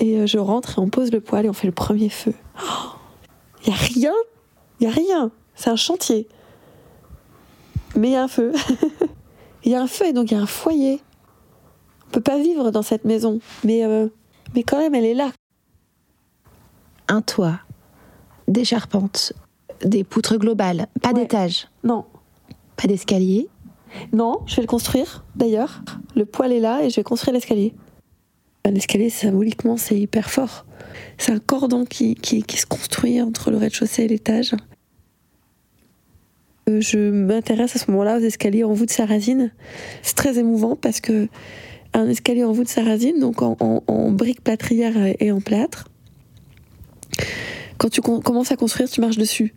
Et 0.00 0.16
euh, 0.20 0.26
je 0.26 0.38
rentre 0.38 0.78
et 0.78 0.80
on 0.80 0.88
pose 0.88 1.12
le 1.12 1.20
poêle 1.20 1.44
et 1.44 1.50
on 1.50 1.52
fait 1.52 1.66
le 1.66 1.74
premier 1.74 2.08
feu. 2.08 2.32
Il 3.62 3.68
y 3.68 3.72
a 3.72 3.76
rien, 3.76 4.14
il 4.80 4.84
y 4.84 4.86
a 4.86 4.90
rien. 4.90 5.30
C'est 5.54 5.68
un 5.68 5.76
chantier. 5.76 6.28
Mais 7.94 8.08
il 8.08 8.12
y 8.12 8.16
a 8.16 8.22
un 8.22 8.28
feu. 8.28 8.52
Il 9.64 9.72
y 9.72 9.74
a 9.74 9.82
un 9.82 9.86
feu 9.86 10.06
et 10.06 10.12
donc 10.14 10.30
il 10.30 10.34
y 10.34 10.36
a 10.38 10.40
un 10.40 10.46
foyer. 10.46 11.02
On 12.12 12.16
peut 12.16 12.20
pas 12.20 12.38
vivre 12.38 12.70
dans 12.70 12.82
cette 12.82 13.06
maison, 13.06 13.40
mais 13.64 13.86
euh, 13.86 14.08
mais 14.54 14.62
quand 14.64 14.76
même, 14.78 14.94
elle 14.94 15.06
est 15.06 15.14
là. 15.14 15.32
Un 17.08 17.22
toit, 17.22 17.58
des 18.48 18.66
charpentes, 18.66 19.32
des 19.82 20.04
poutres 20.04 20.36
globales, 20.38 20.88
pas 21.00 21.12
Ouais. 21.12 21.22
d'étage, 21.22 21.68
Non, 21.82 22.04
pas 22.76 22.86
d'escalier. 22.86 23.48
non, 24.12 24.40
je 24.44 24.56
vais 24.56 24.62
le 24.62 24.68
construire. 24.68 25.24
D'ailleurs, 25.36 25.80
le 26.14 26.26
poêle 26.26 26.52
est 26.52 26.60
là 26.60 26.82
et 26.84 26.90
je 26.90 26.96
vais 26.96 27.02
construire 27.02 27.32
l'escalier. 27.32 27.72
Un 28.66 28.74
escalier, 28.74 29.08
symboliquement, 29.08 29.78
c'est 29.78 29.98
hyper 29.98 30.28
fort. 30.30 30.66
C'est 31.16 31.32
un 31.32 31.38
cordon 31.38 31.86
qui, 31.86 32.14
qui, 32.14 32.42
qui 32.42 32.58
se 32.58 32.66
construit 32.66 33.22
entre 33.22 33.50
le 33.50 33.56
rez-de-chaussée 33.56 34.02
et 34.04 34.08
l'étage. 34.08 34.54
Euh, 36.68 36.80
Je 36.82 37.10
m'intéresse 37.10 37.74
à 37.74 37.78
ce 37.78 37.90
moment-là 37.90 38.18
aux 38.18 38.22
escaliers 38.22 38.64
en 38.64 38.74
voûte 38.74 38.90
sarrasine. 38.90 39.50
C'est 40.02 40.14
très 40.14 40.38
émouvant 40.38 40.76
parce 40.76 41.00
que 41.00 41.28
un 41.94 42.08
escalier 42.08 42.44
en 42.44 42.52
voûte 42.52 42.68
sarrasine, 42.68 43.18
donc 43.18 43.42
en, 43.42 43.56
en, 43.60 43.82
en 43.86 44.10
briques 44.10 44.42
plâtrières 44.42 45.14
et 45.18 45.30
en 45.32 45.40
plâtre, 45.40 45.88
quand 47.78 47.88
tu 47.88 48.00
com- 48.00 48.22
commences 48.22 48.52
à 48.52 48.56
construire, 48.56 48.88
tu 48.88 49.00
marches 49.00 49.18
dessus. 49.18 49.54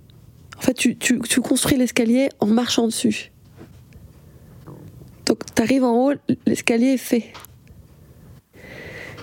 En 0.57 0.61
fait, 0.61 0.73
tu 0.73 1.41
construis 1.41 1.77
l'escalier 1.77 2.29
en 2.39 2.47
marchant 2.47 2.85
dessus. 2.87 3.31
Donc, 5.25 5.39
tu 5.53 5.61
arrives 5.61 5.83
en 5.83 6.07
haut, 6.07 6.13
l'escalier 6.45 6.93
est 6.93 6.97
fait. 6.97 7.25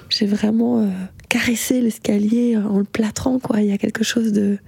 J'ai 0.09 0.27
vraiment 0.27 0.81
euh, 0.81 0.89
caressé 1.29 1.81
l'escalier 1.81 2.57
en 2.57 2.79
le 2.79 2.85
plâtrant, 2.85 3.39
quoi. 3.39 3.63
Il 3.63 3.69
y 3.69 3.73
a 3.73 3.79
quelque 3.79 4.05
chose 4.05 4.33
de. 4.33 4.59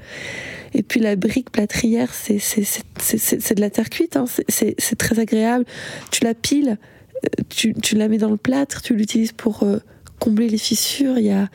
Et 0.75 0.83
puis 0.83 0.99
la 1.01 1.15
brique 1.17 1.51
plâtrière, 1.51 2.13
c'est 2.13 2.35
de 2.37 3.61
la 3.61 3.71
terre 3.71 3.91
cuite, 3.91 4.17
hein. 4.17 4.25
C'est- 4.49 4.75
très 4.99 5.19
agréable. 5.21 5.65
Tu 6.11 6.25
la 6.25 6.35
piles, 6.35 6.79
euh, 7.25 7.29
tu, 7.49 7.75
tu 7.75 7.95
la 7.95 8.09
mets 8.09 8.19
dans 8.19 8.31
le 8.31 8.37
plâtre, 8.37 8.83
tu 8.83 8.95
l'utilises 8.95 9.33
pour 9.33 9.63
euh, 9.63 9.79
combler 10.19 10.49
les 10.49 10.59
fissures. 10.59 11.19
Il 11.19 11.27
y 11.27 11.31
a, 11.31 11.49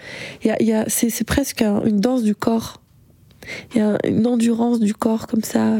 y 0.43 0.71
a, 0.71 0.85
c'est 0.87 1.23
presque 1.25 1.61
un- 1.61 1.83
une 1.83 1.99
danse 1.99 2.23
du 2.23 2.33
corps. 2.35 2.81
Il 3.73 3.79
y 3.79 3.81
a 3.81 3.97
une 4.07 4.25
endurance 4.27 4.79
du 4.79 4.93
corps 4.93 5.27
comme 5.27 5.43
ça, 5.43 5.75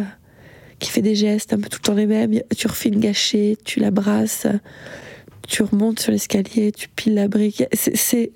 qui 0.80 0.90
fait 0.90 1.02
des 1.02 1.16
gestes 1.16 1.54
un 1.54 1.60
peu 1.60 1.70
tout 1.70 1.80
le 1.82 1.88
temps 1.88 1.94
les 1.94 2.06
mêmes. 2.08 2.40
Tu 2.58 2.68
refais 2.68 2.90
une 2.90 3.00
gâchée, 3.00 3.58
tu 3.66 3.80
la 3.80 3.92
brasses, 3.92 4.48
tu 5.48 5.64
remontes 5.64 6.00
sur 6.00 6.12
l'escalier, 6.12 6.72
tu 6.72 6.88
piles 6.90 7.16
la 7.16 7.28
brique. 7.28 7.64
C'est- 7.74 8.32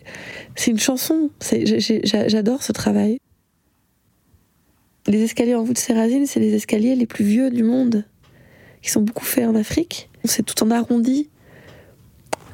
une 0.67 0.79
chanson. 0.79 1.29
J'adore 2.03 2.63
ce 2.63 2.72
travail. 2.74 3.17
Les 5.07 5.22
escaliers 5.22 5.55
en 5.55 5.63
voûte 5.63 5.77
sérasine, 5.77 6.25
c'est 6.25 6.39
les 6.39 6.53
escaliers 6.53 6.96
les 6.96 7.05
plus 7.05 7.25
vieux 7.25 7.50
du 7.50 7.63
monde, 7.63 8.05
qui 8.81 8.89
sont 8.89 9.01
beaucoup 9.01 9.25
faits 9.25 9.46
en 9.46 9.55
Afrique. 9.55 10.09
C'est 10.24 10.44
tout 10.44 10.63
en 10.63 10.72
arrondi, 10.72 11.29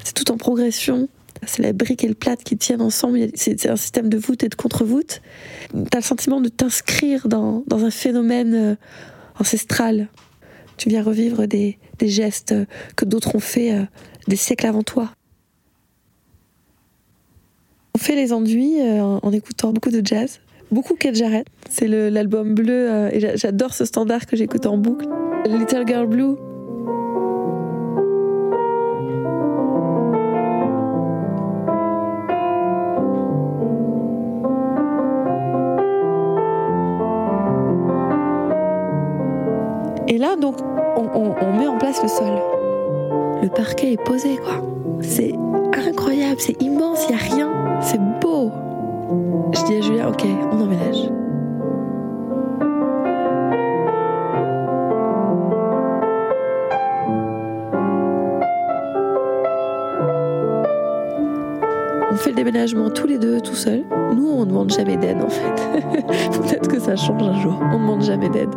c'est 0.04 0.14
tout 0.14 0.30
en 0.32 0.36
progression. 0.36 1.08
C'est 1.46 1.62
la 1.62 1.72
brique 1.72 2.04
et 2.04 2.08
le 2.08 2.14
plâtre 2.14 2.44
qui 2.44 2.56
tiennent 2.56 2.82
ensemble. 2.82 3.28
C'est 3.34 3.66
un 3.66 3.76
système 3.76 4.08
de 4.10 4.18
voûte 4.18 4.42
et 4.42 4.48
de 4.48 4.54
contre-voûte. 4.54 5.22
Tu 5.70 5.78
as 5.92 6.00
le 6.00 6.04
sentiment 6.04 6.40
de 6.40 6.48
t'inscrire 6.48 7.28
dans, 7.28 7.64
un 7.70 7.90
phénomène 7.90 8.54
euh, 8.54 8.74
ancestral. 9.38 10.08
Tu 10.76 10.90
viens 10.90 11.02
revivre 11.02 11.46
des, 11.46 11.78
gestes 12.02 12.54
que 12.96 13.04
d'autres 13.04 13.36
ont 13.36 13.40
fait 13.40 13.72
euh, 13.72 13.84
des 14.28 14.36
siècles 14.36 14.66
avant 14.66 14.82
toi. 14.82 15.12
On 17.94 17.98
fait 17.98 18.16
les 18.16 18.32
enduits 18.32 18.80
euh, 18.80 19.02
en 19.02 19.32
écoutant 19.32 19.72
beaucoup 19.72 19.90
de 19.90 20.04
jazz, 20.04 20.40
beaucoup 20.70 20.94
Kate 20.94 21.14
Jarrett. 21.14 21.46
C'est 21.68 21.88
l'album 21.88 22.54
bleu 22.54 22.90
euh, 22.90 23.10
et 23.12 23.20
j'a- 23.20 23.36
j'adore 23.36 23.74
ce 23.74 23.84
standard 23.84 24.26
que 24.26 24.36
j'écoute 24.36 24.66
en 24.66 24.76
boucle. 24.78 25.06
Little 25.46 25.84
Girl 25.86 26.06
Blue. 26.06 26.36
Et 40.08 40.18
là, 40.18 40.34
donc, 40.36 40.56
on, 40.96 41.02
on- 41.14 41.34
on 41.40 41.58
met 41.58 41.66
en 41.66 41.78
place 41.78 42.02
le 42.02 42.08
sol. 42.08 42.32
Le 43.42 43.48
parquet 43.48 43.92
est 43.92 44.02
posé, 44.04 44.36
quoi. 44.36 44.54
C'est 45.00 45.32
incroyable, 45.86 46.40
c'est 46.40 46.60
immense, 46.62 47.06
il 47.08 47.14
n'y 47.14 47.20
a 47.20 47.24
rien. 47.36 47.50
C'est 47.80 48.00
beau. 48.20 48.50
Je 49.52 49.64
dis 49.64 49.76
à 49.76 49.80
Julia, 49.80 50.08
ok, 50.08 50.24
on 50.52 50.60
emménage. 50.60 51.10
On 62.12 62.16
fait 62.16 62.30
le 62.30 62.36
déménagement 62.36 62.90
tous 62.90 63.06
les 63.06 63.18
deux, 63.18 63.40
tout 63.40 63.54
seuls. 63.54 63.84
Nous, 64.14 64.28
on 64.28 64.40
ne 64.40 64.46
demande 64.46 64.70
jamais 64.70 64.96
d'aide, 64.96 65.22
en 65.22 65.28
fait. 65.28 65.54
Peut-être 66.42 66.68
que 66.68 66.78
ça 66.78 66.94
change 66.96 67.22
un 67.22 67.40
jour. 67.40 67.58
On 67.60 67.78
ne 67.78 67.82
demande 67.82 68.02
jamais 68.02 68.28
d'aide. 68.28 68.54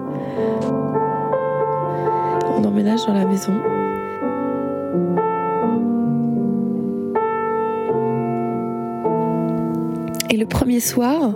On 2.56 2.64
emménage 2.64 3.06
dans 3.08 3.14
la 3.14 3.26
maison. 3.26 3.54
Le 10.44 10.50
premier 10.50 10.82
soir, 10.82 11.34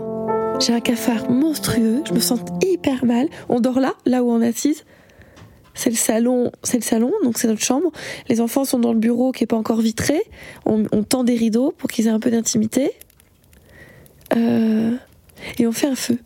j'ai 0.59 0.73
un 0.73 0.81
cafard 0.81 1.31
monstrueux, 1.31 2.03
je 2.05 2.13
me 2.13 2.19
sens 2.19 2.41
hyper 2.61 3.05
mal. 3.05 3.29
On 3.47 3.61
dort 3.61 3.79
là, 3.79 3.93
là 4.05 4.21
où 4.21 4.29
on 4.29 4.41
est 4.41 4.49
assise. 4.49 4.83
C'est 5.75 5.89
le 5.89 5.95
salon, 5.95 6.51
c'est 6.61 6.75
le 6.75 6.83
salon, 6.83 7.13
donc 7.23 7.37
c'est 7.37 7.47
notre 7.47 7.63
chambre. 7.63 7.89
Les 8.27 8.41
enfants 8.41 8.65
sont 8.65 8.79
dans 8.79 8.91
le 8.91 8.99
bureau 8.99 9.31
qui 9.31 9.45
est 9.45 9.47
pas 9.47 9.55
encore 9.55 9.79
vitré. 9.79 10.21
On, 10.65 10.83
on 10.91 11.03
tend 11.03 11.23
des 11.23 11.35
rideaux 11.35 11.73
pour 11.77 11.89
qu'ils 11.89 12.07
aient 12.07 12.11
un 12.11 12.19
peu 12.19 12.31
d'intimité. 12.31 12.91
Euh, 14.35 14.97
et 15.57 15.65
on 15.67 15.71
fait 15.71 15.87
un 15.87 15.95
feu. 15.95 16.17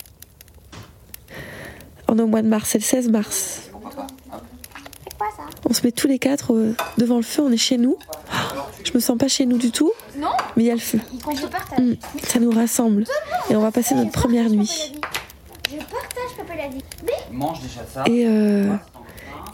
On 2.08 2.18
est 2.18 2.22
au 2.24 2.28
mois 2.28 2.42
de 2.42 2.48
mars, 2.48 2.70
c'est 2.72 2.80
le 2.80 2.84
16 2.84 3.10
mars. 3.10 3.70
On 5.70 5.74
se 5.74 5.86
met 5.86 5.92
tous 5.92 6.08
les 6.08 6.18
quatre 6.18 6.56
euh, 6.56 6.74
devant 6.98 7.18
le 7.18 7.22
feu, 7.22 7.44
on 7.44 7.52
est 7.52 7.58
chez 7.58 7.78
nous. 7.78 7.98
Je 8.84 8.92
me 8.96 9.00
sens 9.00 9.20
pas 9.20 9.28
chez 9.28 9.46
nous 9.46 9.60
du 9.60 9.70
tout. 9.70 9.92
Non. 10.22 10.30
Mais 10.56 10.64
il 10.64 10.68
y 10.68 10.72
a 10.72 10.76
le 10.76 10.80
feu. 10.80 11.00
On 11.26 11.36
se 11.36 11.48
partage. 11.48 11.80
Mm, 11.80 11.96
Ça 12.24 12.40
nous 12.40 12.52
rassemble. 12.52 13.06
Et 13.50 13.56
on 13.56 13.62
va 13.62 13.72
passer 13.72 13.96
notre 13.96 14.12
première 14.12 14.50
nuit. 14.50 14.94
Je 15.68 15.78
partage, 15.78 16.38
papa 16.38 16.56
l'a 16.56 16.68
dit. 16.68 16.84
Mange 17.32 17.60
déjà 17.62 17.82
ça. 17.92 18.04
Et, 18.06 18.26
euh, 18.28 18.76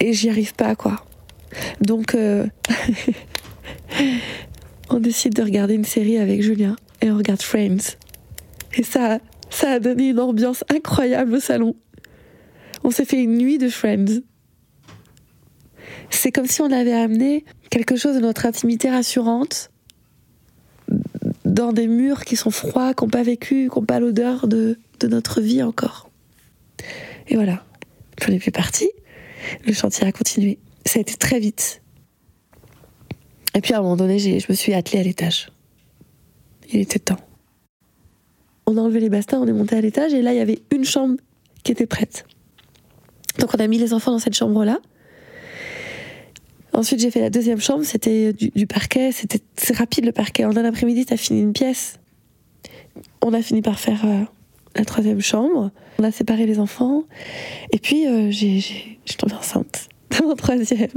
et 0.02 0.12
j'y 0.12 0.30
arrive 0.30 0.54
pas, 0.56 0.76
quoi. 0.76 1.06
Donc, 1.80 2.16
euh, 2.16 2.48
on 4.90 5.00
décide 5.00 5.34
de 5.36 5.42
regarder 5.42 5.76
une 5.76 5.86
série 5.86 6.18
avec 6.18 6.42
Julien 6.42 6.76
et 7.02 7.12
on 7.12 7.18
regarde 7.18 7.42
Friends. 7.42 7.96
Et 8.74 8.84
ça, 8.84 9.20
ça 9.50 9.72
a 9.72 9.80
donné 9.80 10.10
une 10.10 10.20
ambiance 10.20 10.66
incroyable 10.70 11.36
au 11.36 11.40
salon. 11.40 11.76
On 12.84 12.92
s'est 12.92 13.06
fait 13.06 13.24
une 13.24 13.38
nuit 13.38 13.58
de 13.58 13.70
Friends. 13.70 14.22
C'est 16.10 16.32
comme 16.32 16.48
si 16.48 16.62
on 16.62 16.72
avait 16.72 16.94
amené 16.94 17.46
quelque 17.70 17.96
chose 17.96 18.16
de 18.16 18.22
notre 18.22 18.46
intimité 18.46 18.90
rassurante 18.90 19.72
dans 21.48 21.72
des 21.72 21.88
murs 21.88 22.26
qui 22.26 22.36
sont 22.36 22.52
froids, 22.52 22.94
qui 22.94 23.04
n'ont 23.04 23.10
pas 23.10 23.24
vécu, 23.24 23.70
qui 23.72 23.80
n'ont 23.80 23.86
pas 23.86 24.00
l'odeur 24.00 24.48
de, 24.48 24.78
notre 25.04 25.42
vie 25.42 25.64
encore. 25.64 26.10
Et 27.28 27.36
voilà. 27.36 27.64
On 28.28 28.32
n'est 28.32 28.40
plus 28.40 28.52
parti. 28.52 28.90
Le 29.66 29.74
chantier 29.74 30.06
a 30.06 30.12
continué. 30.12 30.60
Ça 30.86 31.00
a 31.00 31.02
été 31.02 31.16
très 31.16 31.40
vite. 31.40 31.82
Et 33.56 33.62
puis 33.62 33.74
à 33.74 33.80
un 33.80 33.82
moment 33.82 33.96
donné, 33.96 34.20
je 34.20 34.46
me 34.50 34.54
suis 34.54 34.74
attelée 34.74 35.00
à 35.00 35.04
l'étage. 35.04 35.50
Il 36.72 36.80
était 36.80 37.00
temps. 37.00 37.20
On 38.66 38.76
a 38.78 38.82
enlevé 38.82 39.00
les 39.00 39.10
bastins, 39.10 39.40
on 39.40 39.48
est 39.48 39.54
monté 39.54 39.78
à 39.78 39.82
l'étage 39.82 40.14
et 40.14 40.22
là, 40.22 40.34
il 40.34 40.38
y 40.38 40.42
avait 40.42 40.60
une 40.72 40.84
chambre 40.84 41.16
qui 41.64 41.72
était 41.72 41.86
prête. 41.86 42.26
Donc 43.40 43.54
on 43.56 43.60
a 43.60 43.68
mis 43.68 43.78
les 43.78 43.94
enfants 43.94 44.12
dans 44.12 44.20
cette 44.20 44.36
chambre-là. 44.36 44.80
Ensuite, 46.78 47.00
j'ai 47.00 47.10
fait 47.10 47.22
la 47.22 47.32
deuxième 47.32 47.60
chambre, 47.60 47.84
c'était 47.84 48.34
du, 48.34 48.68
parquet, 48.68 49.12
c'était 49.12 49.42
rapide 49.74 50.06
le 50.06 50.12
parquet. 50.12 50.46
En 50.46 50.56
un 50.56 50.64
après-midi, 50.64 51.08
t'as 51.08 51.18
fini 51.18 51.42
une 51.42 51.52
pièce. 51.52 52.00
On 53.24 53.34
a 53.34 53.42
fini 53.42 53.64
par 53.64 53.80
faire 53.80 54.06
euh, 54.06 54.22
la 54.76 54.86
troisième 54.86 55.20
chambre. 55.20 55.72
On 55.98 56.04
a 56.04 56.12
séparé 56.12 56.46
les 56.46 56.60
enfants. 56.60 57.06
Et 57.72 57.80
puis, 57.80 58.06
euh, 58.06 58.30
je 58.30 58.60
suis 58.60 59.18
tombée 59.18 59.34
enceinte 59.34 59.90
de 60.12 60.24
mon 60.24 60.36
troisième. 60.36 60.92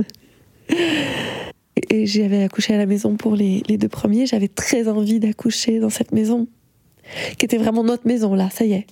Et, 1.89 2.05
j'avais 2.05 2.43
accouché 2.43 2.75
à 2.75 2.77
la 2.77 2.85
maison 2.85 3.17
pour 3.17 3.35
les, 3.35 3.63
les 3.67 3.79
deux 3.79 3.89
premiers. 3.89 4.27
J'avais 4.27 4.49
très 4.49 4.87
envie 4.87 5.19
d'accoucher 5.19 5.79
dans 5.79 5.89
cette 5.89 6.13
maison, 6.13 6.47
qui 7.39 7.47
était 7.47 7.57
vraiment 7.57 7.85
notre 7.85 8.07
maison, 8.07 8.35
là, 8.35 8.51
ça 8.51 8.67
y 8.67 8.75
est. 8.75 8.87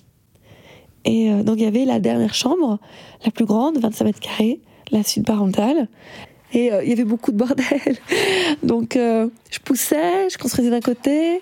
Et 1.05 1.29
euh, 1.29 1.43
donc, 1.43 1.57
il 1.59 1.65
y 1.65 1.67
avait 1.67 1.85
la 1.85 1.99
dernière 1.99 2.33
chambre, 2.33 2.79
la 3.23 3.29
plus 3.29 3.45
grande, 3.45 3.77
25 3.77 4.05
mètres 4.05 4.19
carrés, 4.19 4.59
la 4.91 5.03
suite 5.03 5.27
parentale. 5.27 5.87
Et 6.53 6.71
euh, 6.71 6.83
il 6.83 6.89
y 6.89 6.93
avait 6.93 7.03
beaucoup 7.03 7.31
de 7.31 7.37
bordel. 7.37 7.97
Donc, 8.63 8.95
euh, 8.95 9.27
je 9.51 9.59
poussais, 9.59 10.29
je 10.29 10.37
construisais 10.37 10.71
d'un 10.71 10.81
côté, 10.81 11.41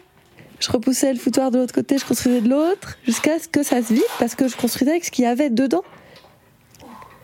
je 0.60 0.72
repoussais 0.72 1.14
le 1.14 1.20
foutoir 1.20 1.52
de 1.52 1.60
l'autre 1.60 1.74
côté, 1.74 1.98
je 1.98 2.06
construisais 2.06 2.42
de 2.42 2.50
l'autre, 2.50 2.98
jusqu'à 3.06 3.40
ce 3.40 3.48
que 3.48 3.64
ça 3.64 3.82
se 3.82 3.94
vide, 3.94 4.04
parce 4.20 4.36
que 4.36 4.48
je 4.48 4.58
construisais 4.58 4.92
avec 4.92 5.06
ce 5.06 5.12
qu'il 5.12 5.24
y 5.24 5.28
avait 5.28 5.50
dedans. 5.50 5.84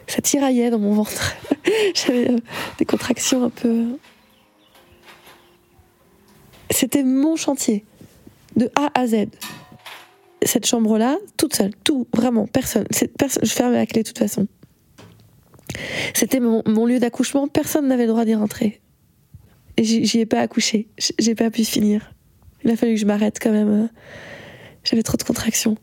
Ça 0.08 0.22
tiraillait 0.22 0.70
dans 0.70 0.80
mon 0.80 0.94
ventre. 0.94 1.36
J'avais 1.96 2.32
euh, 2.32 2.38
des 2.78 2.86
contractions 2.86 3.44
un 3.44 3.50
peu. 3.50 3.98
C'était 6.70 7.04
mon 7.04 7.36
chantier, 7.36 7.86
de 8.56 8.70
A 8.76 8.90
à 8.94 9.08
Z. 9.08 9.28
Cette 10.42 10.66
chambre-là, 10.66 11.18
toute 11.38 11.56
seule, 11.56 11.72
tout, 11.84 12.08
vraiment, 12.14 12.48
personne. 12.48 12.86
Personne 13.18 13.46
je 13.46 13.54
fermais 13.54 13.78
la 13.78 13.86
clé 13.86 14.04
de 14.04 14.08
toute 14.08 14.18
façon. 14.18 14.48
C'était 16.14 16.40
mon, 16.40 16.86
lieu 16.86 17.00
d'accouchement, 17.00 17.48
personne 17.48 17.88
n'avait 17.88 18.04
le 18.04 18.10
droit 18.10 18.26
d'y 18.26 18.36
rentrer. 18.36 18.82
J'y 19.78 20.20
ai 20.20 20.26
pas 20.26 20.40
accouché, 20.40 20.88
j'ai 20.98 21.36
pas 21.36 21.50
pu 21.50 21.64
finir. 21.64 22.14
Il 22.64 22.72
a 22.72 22.76
fallu 22.78 22.94
que 22.94 23.00
je 23.00 23.06
m'arrête 23.06 23.40
quand 23.42 23.52
même. 23.52 23.84
euh, 23.86 23.88
J'avais 24.84 25.04
trop 25.04 25.18
de 25.18 25.24
contractions. 25.24 25.76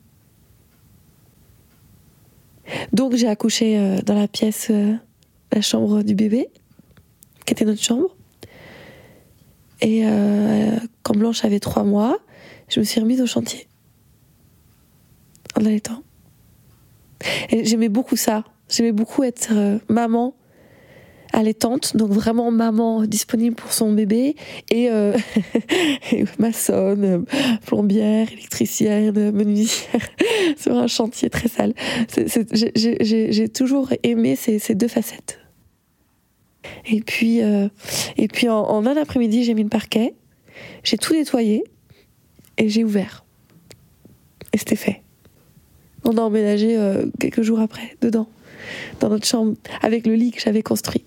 Donc 2.93 3.17
j'ai 3.17 3.27
accouché 3.27 3.79
euh, 3.79 4.01
dans 4.03 4.15
la 4.15 4.29
pièce, 4.29 4.69
euh, 4.71 4.95
la 5.53 5.61
chambre 5.61 6.03
du 6.03 6.15
bébé, 6.15 6.49
qui 7.45 7.53
était 7.53 7.65
notre 7.65 7.83
chambre. 7.83 8.17
Et 9.83 10.03
quand 11.03 11.17
Blanche 11.17 11.43
avait 11.47 11.59
trois 11.59 11.85
mois, 11.85 12.19
je 12.69 12.81
me 12.81 12.85
suis 12.85 13.01
remise 13.01 13.23
au 13.23 13.27
chantier. 13.27 13.67
En 15.57 15.65
allaitant. 15.65 16.03
Et 17.49 17.65
j'aimais 17.65 17.89
beaucoup 17.89 18.17
ça. 18.17 18.45
J'aimais 18.71 18.93
beaucoup 18.93 19.25
être 19.25 19.49
euh, 19.53 19.79
maman 19.89 20.35
allaitante, 21.33 21.97
donc 21.97 22.11
vraiment 22.11 22.51
maman 22.51 23.05
disponible 23.05 23.57
pour 23.57 23.73
son 23.73 23.93
bébé 23.93 24.37
et, 24.71 24.91
euh, 24.91 25.17
maçonne, 26.39 27.05
euh, 27.05 27.19
plombière, 27.67 28.31
électricienne, 28.33 29.31
menuisière 29.33 30.09
sur 30.57 30.77
un 30.77 30.87
chantier 30.87 31.31
très 31.31 31.49
sale. 31.49 31.75
J'ai- 32.55 33.49
toujours 33.49 33.91
aimé 34.03 34.37
ces, 34.37 34.75
deux 34.75 34.89
facettes. 34.89 35.39
Et 36.87 37.01
puis, 37.01 37.43
euh, 37.43 37.69
et 38.17 38.29
puis 38.29 38.49
en, 38.49 38.87
un 38.87 38.97
après-midi, 38.97 39.45
j'ai 39.45 39.55
mis 39.55 39.63
le 39.63 39.69
parquet, 39.69 40.15
j'ai 40.85 40.97
tout 40.97 41.15
nettoyé 41.15 41.65
et 42.59 42.69
j'ai 42.69 42.85
ouvert. 42.85 43.25
Et 44.53 44.59
c'était 44.59 44.77
fait. 44.77 45.03
On 46.05 46.17
a 46.17 46.23
emménagé 46.23 46.79
quelques 47.19 47.43
jours 47.43 47.61
après, 47.61 47.97
dedans, 48.01 48.27
dans 49.01 49.09
notre 49.09 49.27
chambre, 49.27 49.55
avec 49.83 50.07
le 50.07 50.15
lit 50.15 50.33
que 50.33 50.41
j'avais 50.41 50.63
construit. 50.63 51.05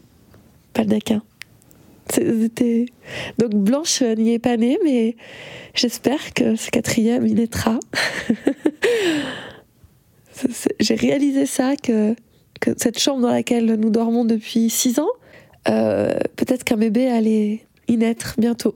Pas 0.73 0.81
le 0.83 0.89
daquin. 0.89 1.21
C'était... 2.11 2.85
Donc 3.37 3.51
Blanche 3.53 4.01
euh, 4.01 4.15
n'y 4.15 4.33
est 4.33 4.39
pas 4.39 4.57
née, 4.57 4.77
mais 4.83 5.15
j'espère 5.73 6.33
que 6.33 6.55
ce 6.55 6.69
quatrième, 6.69 7.25
il 7.25 7.35
naîtra. 7.35 7.79
J'ai 10.79 10.95
réalisé 10.95 11.45
ça, 11.45 11.75
que, 11.75 12.15
cette 12.77 12.99
chambre 12.99 13.21
dans 13.21 13.31
laquelle 13.31 13.75
nous 13.75 13.89
dormons 13.89 14.25
depuis 14.25 14.69
six 14.69 14.99
ans, 14.99 15.09
euh, 15.69 16.13
peut-être 16.35 16.63
qu'un 16.63 16.77
bébé 16.77 17.07
allait 17.07 17.61
y 17.87 17.97
naître 17.97 18.35
bientôt. 18.37 18.75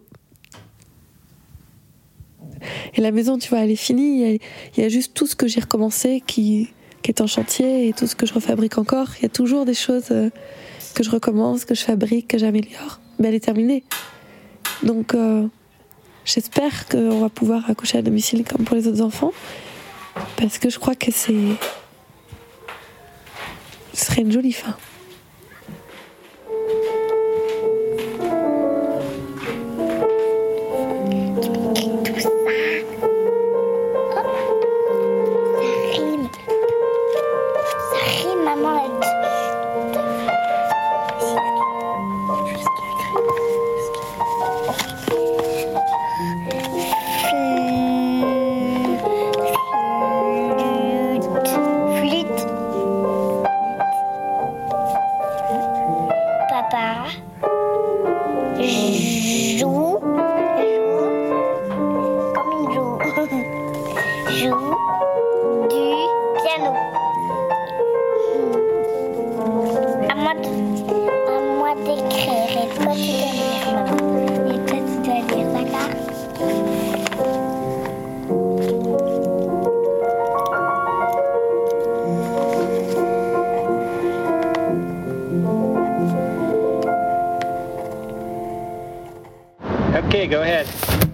Et 2.95 3.01
la 3.01 3.11
maison, 3.11 3.37
tu 3.37 3.49
vois, 3.49 3.59
elle 3.59 3.71
est 3.71 3.75
finie. 3.75 4.21
Y 4.21 4.39
il 4.75 4.83
y 4.83 4.85
a 4.85 4.89
juste 4.89 5.13
tout 5.13 5.27
ce 5.27 5.35
que 5.35 5.47
j'ai 5.47 5.59
recommencé 5.59 6.23
qui, 6.25 6.69
qui 7.01 7.11
est 7.11 7.21
en 7.21 7.27
chantier 7.27 7.87
et 7.87 7.93
tout 7.93 8.07
ce 8.07 8.15
que 8.15 8.25
je 8.25 8.33
refabrique 8.33 8.77
encore. 8.77 9.07
Il 9.19 9.23
y 9.23 9.25
a 9.25 9.29
toujours 9.29 9.65
des 9.65 9.73
choses 9.73 10.07
euh, 10.11 10.29
que 10.93 11.03
je 11.03 11.09
recommence, 11.09 11.65
que 11.65 11.75
je 11.75 11.83
fabrique, 11.83 12.27
que 12.27 12.37
j'améliore. 12.37 12.99
Mais 13.19 13.29
elle 13.29 13.35
est 13.35 13.43
terminée. 13.43 13.83
Donc, 14.83 15.13
euh, 15.13 15.47
j'espère 16.25 16.87
qu'on 16.87 17.19
va 17.19 17.29
pouvoir 17.29 17.69
accoucher 17.69 17.97
à 17.97 18.01
domicile 18.01 18.43
comme 18.43 18.65
pour 18.65 18.75
les 18.75 18.87
autres 18.87 19.01
enfants. 19.01 19.31
Parce 20.35 20.57
que 20.57 20.69
je 20.69 20.79
crois 20.79 20.95
que 20.95 21.11
c'est. 21.11 21.35
Ce 23.93 24.05
serait 24.05 24.21
une 24.21 24.31
jolie 24.31 24.53
fin. 24.53 24.75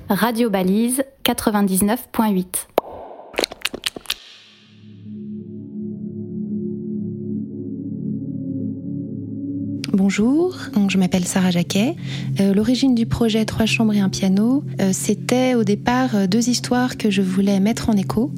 Radio 0.10 0.50
Balise 0.50 1.06
99.8. 1.24 2.73
Bonjour, 10.16 10.56
je 10.90 11.00
m'appelle 11.00 11.26
Sarah 11.26 11.50
Jacquet. 11.50 11.96
Euh, 12.40 12.54
L'origine 12.54 12.94
du 12.94 13.08
projet 13.08 13.46
Trois 13.46 13.66
chambres 13.66 13.96
et 13.96 14.00
un 14.00 14.10
piano, 14.10 14.64
euh, 14.80 14.92
c'était 14.94 15.56
au 15.56 15.64
départ 15.64 16.14
euh, 16.14 16.28
deux 16.28 16.50
histoires 16.50 16.98
que 16.98 17.10
je 17.10 17.24
voulais 17.24 17.60
mettre 17.60 17.90
en 17.90 17.94
écho. 17.94 18.32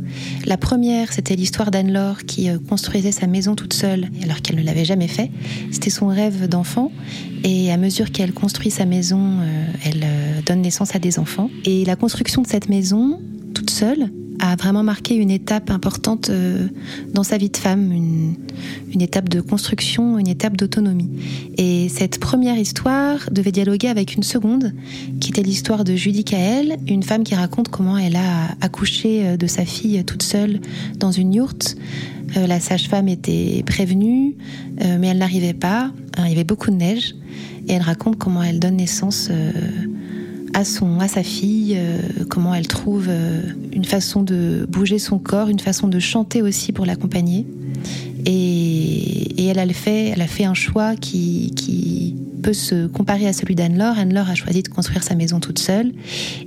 La 0.46 0.56
première, 0.56 1.12
c'était 1.12 1.36
l'histoire 1.36 1.72
d'Anne-Laure 1.72 2.24
qui 2.24 2.48
construisait 2.70 3.12
sa 3.12 3.28
maison 3.28 3.56
toute 3.56 3.74
seule 3.74 4.10
alors 4.24 4.42
qu'elle 4.42 4.56
ne 4.56 4.64
l'avait 4.64 4.86
jamais 4.86 5.10
fait. 5.10 5.30
C'était 5.70 5.90
son 5.90 6.08
rêve 6.08 6.48
d'enfant 6.48 6.94
et 7.44 7.74
à 7.74 7.76
mesure 7.76 8.14
qu'elle 8.14 8.32
construit 8.32 8.72
sa 8.72 8.86
maison, 8.86 9.40
elle 9.84 10.06
donne 10.46 10.62
naissance 10.62 10.96
à 10.96 11.00
des 11.00 11.20
enfants. 11.20 11.50
Et 11.66 11.84
la 11.84 11.98
construction 11.98 12.42
de 12.42 12.48
cette 12.48 12.70
maison, 12.70 13.20
toute 13.54 13.70
seule, 13.70 14.12
a 14.40 14.56
vraiment 14.56 14.84
marqué 14.84 15.16
une 15.16 15.32
étape 15.32 15.70
importante 15.70 16.30
euh, 16.30 16.68
dans 17.14 17.24
sa 17.24 17.38
vie 17.38 17.50
de 17.50 17.58
femme, 17.58 17.92
une, 17.92 18.36
étape 19.02 19.28
de 19.28 19.42
construction, 19.42 20.18
une 20.18 20.28
étape 20.28 20.56
d'autonomie. 20.56 21.10
Et 21.58 21.90
cette 21.90 22.20
première 22.20 22.58
histoire 22.58 23.30
devait 23.32 23.52
dialoguer 23.52 23.90
avec 23.90 24.16
une 24.16 24.24
seconde, 24.24 24.74
qui 25.20 25.32
était 25.32 25.44
l'histoire 25.44 25.84
de 25.84 25.96
Judy 25.96 26.24
Kael, 26.24 26.78
une 26.88 27.04
femme 27.04 27.24
qui 27.24 27.36
raconte 27.36 27.70
comment 27.70 27.98
elle 27.98 28.16
a 28.16 28.56
accouché 28.62 29.28
euh, 29.28 29.38
de 29.38 29.48
sa 29.48 29.66
fille 29.66 30.04
toute 30.06 30.24
seule 30.24 30.62
dans 30.98 31.12
une 31.12 31.34
yourte. 31.34 31.76
Euh, 32.38 32.48
la 32.48 32.60
sage-femme 32.60 33.08
était 33.08 33.64
prévenue, 33.66 34.36
mais 34.78 35.08
elle 35.08 35.20
n'arrivait 35.20 35.54
pas. 35.54 35.92
Il 36.18 36.28
y 36.28 36.32
avait 36.32 36.44
beaucoup 36.44 36.72
de 36.72 36.76
neige. 36.76 37.16
Et 37.68 37.74
elle 37.74 37.82
raconte 37.82 38.18
comment 38.18 38.44
elle 38.44 38.60
donne 38.60 38.78
naissance 38.78 39.30
à, 40.56 40.64
son, 40.64 41.00
à 41.02 41.10
sa 41.10 41.22
fille, 41.22 41.76
euh, 41.78 42.00
comment 42.30 42.56
elle 42.56 42.68
trouve 42.68 43.08
euh, 43.10 43.42
une 43.74 43.84
façon 43.84 44.24
de 44.24 44.66
bouger 44.70 45.00
son 45.00 45.20
corps, 45.20 45.50
une 45.50 45.60
façon 45.60 45.90
de 45.90 46.00
chanter 46.00 46.42
aussi 46.42 46.72
pour 46.72 46.86
l'accompagner. 46.86 47.46
Et, 48.26 49.44
et 49.44 49.46
elle, 49.48 49.74
fait, 49.74 50.08
elle 50.08 50.22
a 50.22 50.28
fait 50.28 50.46
un 50.46 50.54
choix 50.54 50.96
qui, 50.96 51.52
qui 51.56 52.16
peut 52.42 52.54
se 52.54 52.88
comparer 52.88 53.28
à 53.28 53.34
celui 53.34 53.54
d'Anne-Laure. 53.54 54.00
Anne-Laure 54.00 54.30
a 54.30 54.36
choisi 54.36 54.64
de 54.64 54.70
construire 54.70 55.04
sa 55.04 55.14
maison 55.14 55.42
toute 55.42 55.60
seule 55.60 55.92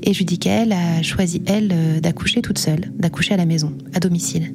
et 0.03 0.14
Judicaël 0.14 0.73
a 0.73 1.03
choisi, 1.03 1.42
elle, 1.44 1.71
euh, 1.73 2.01
d'accoucher 2.01 2.40
toute 2.40 2.59
seule, 2.59 2.90
d'accoucher 2.99 3.35
à 3.35 3.37
la 3.37 3.44
maison, 3.44 3.75
à 3.92 4.01
domicile. 4.01 4.55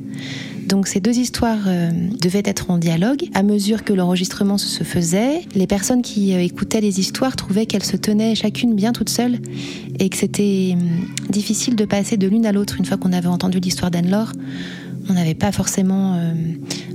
Donc 0.68 0.88
ces 0.88 1.00
deux 1.00 1.18
histoires 1.18 1.66
euh, 1.68 1.92
devaient 2.22 2.44
être 2.46 2.72
en 2.72 2.78
dialogue. 2.78 3.26
À 3.34 3.44
mesure 3.44 3.84
que 3.84 3.94
l'enregistrement 3.94 4.58
se 4.58 4.84
faisait, 4.84 5.42
les 5.56 5.68
personnes 5.68 6.02
qui 6.02 6.34
euh, 6.34 6.42
écoutaient 6.42 6.82
les 6.82 7.00
histoires 7.00 7.36
trouvaient 7.36 7.66
qu'elles 7.66 7.84
se 7.84 7.98
tenaient 7.98 8.36
chacune 8.36 8.76
bien 8.76 8.94
toute 8.94 9.10
seule 9.10 9.40
et 10.00 10.10
que 10.10 10.18
c'était 10.18 10.72
hum, 10.74 11.08
difficile 11.30 11.76
de 11.76 11.86
passer 11.86 12.18
de 12.18 12.28
l'une 12.28 12.46
à 12.46 12.52
l'autre 12.52 12.78
une 12.78 12.86
fois 12.86 12.98
qu'on 12.98 13.14
avait 13.14 13.28
entendu 13.28 13.60
l'histoire 13.60 13.92
d'Anne-Laure. 13.92 14.32
On 15.10 15.14
n'avait 15.14 15.34
pas 15.34 15.52
forcément 15.52 16.16
euh, 16.16 16.34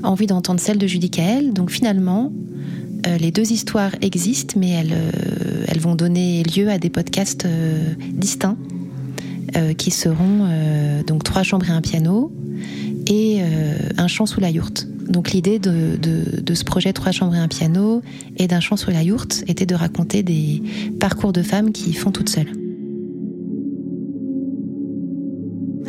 envie 0.03 0.27
d'entendre 0.27 0.61
celle 0.61 0.79
de 0.79 0.87
Judicaël. 0.87 1.53
Donc 1.53 1.71
finalement, 1.71 2.33
les 3.21 3.31
deux 3.31 3.53
histoires 3.53 3.93
existent, 4.03 4.55
mais 4.59 4.71
elles, 4.71 4.95
elles 5.69 5.79
vont 5.79 5.95
donner 5.95 6.43
lieu 6.43 6.69
à 6.69 6.79
des 6.79 6.91
podcasts 6.91 7.47
distincts 8.13 8.57
qui 9.79 9.91
seront 9.91 10.49
donc 11.07 11.23
trois 11.23 11.43
chambres 11.43 11.71
et 11.71 11.73
un 11.73 11.81
piano 11.81 12.33
et 13.09 13.39
euh, 13.41 13.75
un 13.97 14.07
chant 14.07 14.27
sous 14.27 14.41
la 14.41 14.51
yourte. 14.51 14.87
Donc 15.09 15.33
l'idée 15.33 15.59
de, 15.59 16.55
ce 16.55 16.65
projet 16.65 16.93
Trois 16.93 17.13
chambres 17.13 17.35
et 17.35 17.39
un 17.39 17.49
piano 17.49 18.03
et 18.37 18.47
d'un 18.47 18.61
chant 18.61 18.77
sous 18.77 18.91
la 18.91 19.03
yourte 19.03 19.43
était 19.49 19.67
de 19.67 19.75
raconter 19.75 20.23
des 20.23 20.63
parcours 21.01 21.33
de 21.33 21.43
femmes 21.43 21.73
qui 21.73 21.95
font 21.95 22.13
toutes 22.13 22.29
seules. 22.29 22.53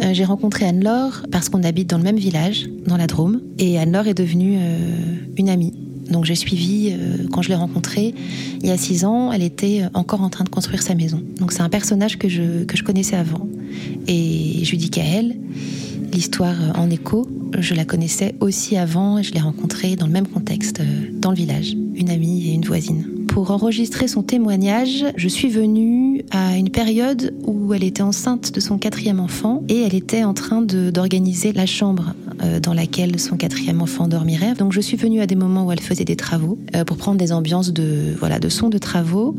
Euh, 0.01 0.13
J'ai 0.13 0.23
rencontré 0.23 0.65
Anne-Laure 0.65 1.25
parce 1.31 1.49
qu'on 1.49 1.63
habite 1.63 1.89
dans 1.89 1.97
le 1.97 2.03
même 2.03 2.17
village, 2.17 2.69
dans 2.87 2.95
la 2.95 3.07
Drôme, 3.07 3.41
et 3.57 3.77
Anne-Laure 3.77 4.07
est 4.07 4.13
devenue 4.13 4.55
euh, 4.57 5.15
une 5.37 5.49
amie. 5.49 5.73
Donc 6.09 6.25
j'ai 6.25 6.33
suivi, 6.33 6.91
quand 7.31 7.43
je 7.43 7.49
l'ai 7.49 7.55
rencontrée, 7.55 8.15
il 8.63 8.67
y 8.67 8.71
a 8.71 8.77
six 8.77 9.05
ans, 9.05 9.31
elle 9.31 9.43
était 9.43 9.83
encore 9.93 10.23
en 10.23 10.29
train 10.29 10.43
de 10.43 10.49
construire 10.49 10.81
sa 10.81 10.95
maison. 10.95 11.21
Donc 11.37 11.51
c'est 11.51 11.61
un 11.61 11.69
personnage 11.69 12.17
que 12.17 12.27
je, 12.27 12.65
je 12.73 12.83
connaissais 12.83 13.15
avant. 13.15 13.47
Et 14.07 14.63
Judicaël, 14.63 15.35
l'histoire 16.11 16.55
en 16.75 16.89
écho, 16.89 17.27
je 17.57 17.73
la 17.73 17.85
connaissais 17.85 18.35
aussi 18.39 18.77
avant 18.77 19.17
et 19.17 19.23
je 19.23 19.33
l'ai 19.33 19.39
rencontrée 19.39 19.95
dans 19.95 20.05
le 20.05 20.11
même 20.11 20.27
contexte, 20.27 20.79
euh, 20.79 20.83
dans 21.13 21.31
le 21.31 21.35
village, 21.35 21.75
une 21.95 22.09
amie 22.09 22.49
et 22.49 22.53
une 22.53 22.65
voisine. 22.65 23.05
Pour 23.27 23.51
enregistrer 23.51 24.07
son 24.07 24.23
témoignage, 24.23 25.05
je 25.15 25.27
suis 25.27 25.49
venue 25.49 26.23
à 26.31 26.57
une 26.57 26.69
période 26.69 27.33
où 27.45 27.73
elle 27.73 27.83
était 27.83 28.01
enceinte 28.01 28.53
de 28.53 28.59
son 28.59 28.77
quatrième 28.77 29.19
enfant 29.19 29.63
et 29.69 29.81
elle 29.81 29.95
était 29.95 30.23
en 30.23 30.33
train 30.33 30.61
d'organiser 30.61 31.53
la 31.53 31.65
chambre 31.65 32.13
dans 32.61 32.73
laquelle 32.73 33.19
son 33.19 33.37
quatrième 33.37 33.81
enfant 33.81 34.07
dormirait. 34.07 34.53
Donc 34.53 34.73
je 34.73 34.81
suis 34.81 34.97
venue 34.97 35.21
à 35.21 35.25
des 35.25 35.35
moments 35.35 35.65
où 35.65 35.71
elle 35.71 35.79
faisait 35.79 36.05
des 36.05 36.15
travaux 36.15 36.57
euh, 36.75 36.83
pour 36.83 36.97
prendre 36.97 37.17
des 37.17 37.31
ambiances 37.31 37.71
de 37.71 38.13
voilà 38.17 38.39
de 38.39 38.49
sons 38.49 38.69
de 38.69 38.77
travaux 38.77 39.35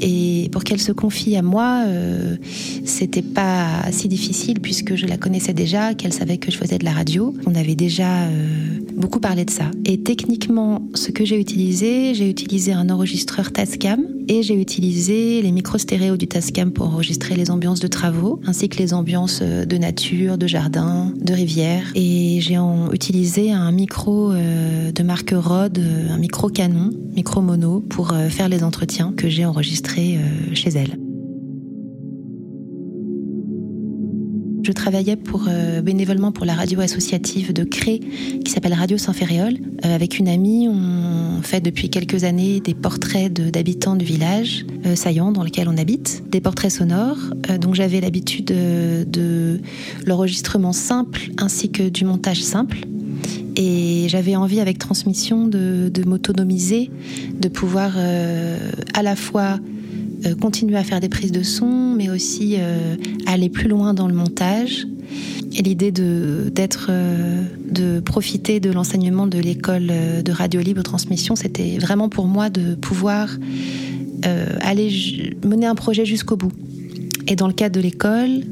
et 0.00 0.48
pour 0.52 0.64
qu'elle 0.64 0.80
se 0.80 0.92
confie 0.92 1.36
à 1.36 1.42
moi, 1.42 1.84
euh, 1.86 2.36
c'était 2.84 3.22
pas 3.22 3.82
si 3.90 4.08
difficile 4.08 4.60
puisque 4.60 4.94
je 4.96 5.06
la 5.06 5.16
connaissais 5.16 5.54
déjà, 5.54 5.94
qu'elle 5.94 6.12
savait 6.12 6.38
que 6.38 6.50
je 6.50 6.56
faisais 6.56 6.78
de 6.78 6.84
la 6.84 6.92
radio. 6.92 7.34
On 7.46 7.54
avait 7.54 7.74
déjà 7.74 8.22
euh, 8.22 8.46
beaucoup 8.96 9.20
parlé 9.20 9.44
de 9.44 9.50
ça. 9.50 9.70
Et 9.84 9.98
techniquement, 9.98 10.82
ce 10.94 11.10
que 11.10 11.24
j'ai 11.24 11.40
utilisé, 11.40 12.14
j'ai 12.14 12.28
utilisé 12.28 12.72
un 12.72 12.90
enregistreur 12.90 13.52
Tascam 13.52 14.04
et 14.28 14.42
j'ai 14.42 14.54
utilisé 14.54 15.42
les 15.42 15.52
micros 15.52 15.78
stéréo 15.78 16.16
du 16.16 16.28
Tascam 16.28 16.72
pour 16.72 16.86
enregistrer 16.86 17.34
les 17.34 17.50
ambiances 17.50 17.80
de 17.80 17.88
travaux, 17.88 18.40
ainsi 18.46 18.68
que 18.68 18.78
les 18.78 18.94
ambiances 18.94 19.40
euh, 19.42 19.64
de 19.64 19.76
nature, 19.76 20.38
de 20.38 20.46
jardin, 20.46 21.12
de 21.16 21.32
rivière. 21.32 21.84
Et 21.94 22.38
j'ai 22.40 22.58
utilisé 22.92 23.52
un 23.52 23.72
micro 23.72 24.32
euh, 24.32 24.92
de 24.92 25.02
marque 25.02 25.34
Rode, 25.36 25.78
euh, 25.78 26.10
un 26.10 26.18
micro 26.18 26.48
canon, 26.48 26.90
micro 27.14 27.40
mono, 27.40 27.80
pour 27.80 28.14
faire 28.30 28.48
les 28.48 28.62
entretiens 28.62 29.12
que 29.16 29.28
j'ai 29.28 29.44
enregistrés 29.44 30.18
chez 30.54 30.70
elle. 30.70 31.01
Je 34.62 34.70
travaillais 34.70 35.16
pour, 35.16 35.46
euh, 35.48 35.82
bénévolement 35.82 36.30
pour 36.30 36.46
la 36.46 36.54
radio 36.54 36.80
associative 36.80 37.52
de 37.52 37.64
Cré 37.64 38.00
qui 38.44 38.50
s'appelle 38.52 38.74
Radio 38.74 38.96
Saint-Ferréol. 38.96 39.54
Euh, 39.84 39.94
avec 39.94 40.18
une 40.18 40.28
amie, 40.28 40.68
on 40.68 41.42
fait 41.42 41.60
depuis 41.60 41.90
quelques 41.90 42.22
années 42.22 42.60
des 42.60 42.74
portraits 42.74 43.32
d'habitants 43.32 43.96
du 43.96 44.04
village 44.04 44.64
euh, 44.86 44.94
saillant 44.94 45.32
dans 45.32 45.42
lequel 45.42 45.68
on 45.68 45.76
habite, 45.76 46.22
des 46.30 46.40
portraits 46.40 46.70
sonores. 46.70 47.18
Euh, 47.50 47.58
donc 47.58 47.74
j'avais 47.74 48.00
l'habitude 48.00 48.44
de 48.44 49.60
l'enregistrement 50.06 50.72
simple 50.72 51.30
ainsi 51.38 51.70
que 51.70 51.88
du 51.88 52.04
montage 52.04 52.42
simple. 52.42 52.78
Et 53.56 54.06
j'avais 54.08 54.36
envie 54.36 54.60
avec 54.60 54.78
transmission 54.78 55.46
de, 55.46 55.90
m'autonomiser, 56.06 56.90
de 57.38 57.48
pouvoir 57.48 57.98
à 57.98 59.02
la 59.02 59.14
fois 59.14 59.58
continuer 60.40 60.76
à 60.76 60.84
faire 60.84 61.00
des 61.00 61.08
prises 61.08 61.32
de 61.32 61.42
son, 61.42 61.94
mais 61.96 62.10
aussi 62.10 62.56
euh, 62.58 62.96
aller 63.26 63.48
plus 63.48 63.68
loin 63.68 63.94
dans 63.94 64.08
le 64.08 64.14
montage. 64.14 64.86
Et 65.54 65.62
l'idée 65.62 65.92
de 65.92 66.50
d'être, 66.54 66.86
euh, 66.90 67.42
de 67.68 68.00
profiter 68.00 68.60
de 68.60 68.70
l'enseignement 68.70 69.26
de 69.26 69.38
l'école 69.38 69.88
euh, 69.90 70.22
de 70.22 70.32
radio 70.32 70.60
libre 70.60 70.82
transmission, 70.82 71.36
c'était 71.36 71.78
vraiment 71.78 72.08
pour 72.08 72.26
moi 72.26 72.48
de 72.48 72.74
pouvoir 72.74 73.28
euh, 74.24 74.56
aller 74.60 75.34
mener 75.44 75.66
un 75.66 75.74
projet 75.74 76.04
jusqu'au 76.04 76.36
bout. 76.36 76.52
Et 77.28 77.36
dans 77.36 77.46
le 77.46 77.52
cadre 77.52 77.76
de 77.76 77.80
l'école, 77.80 78.42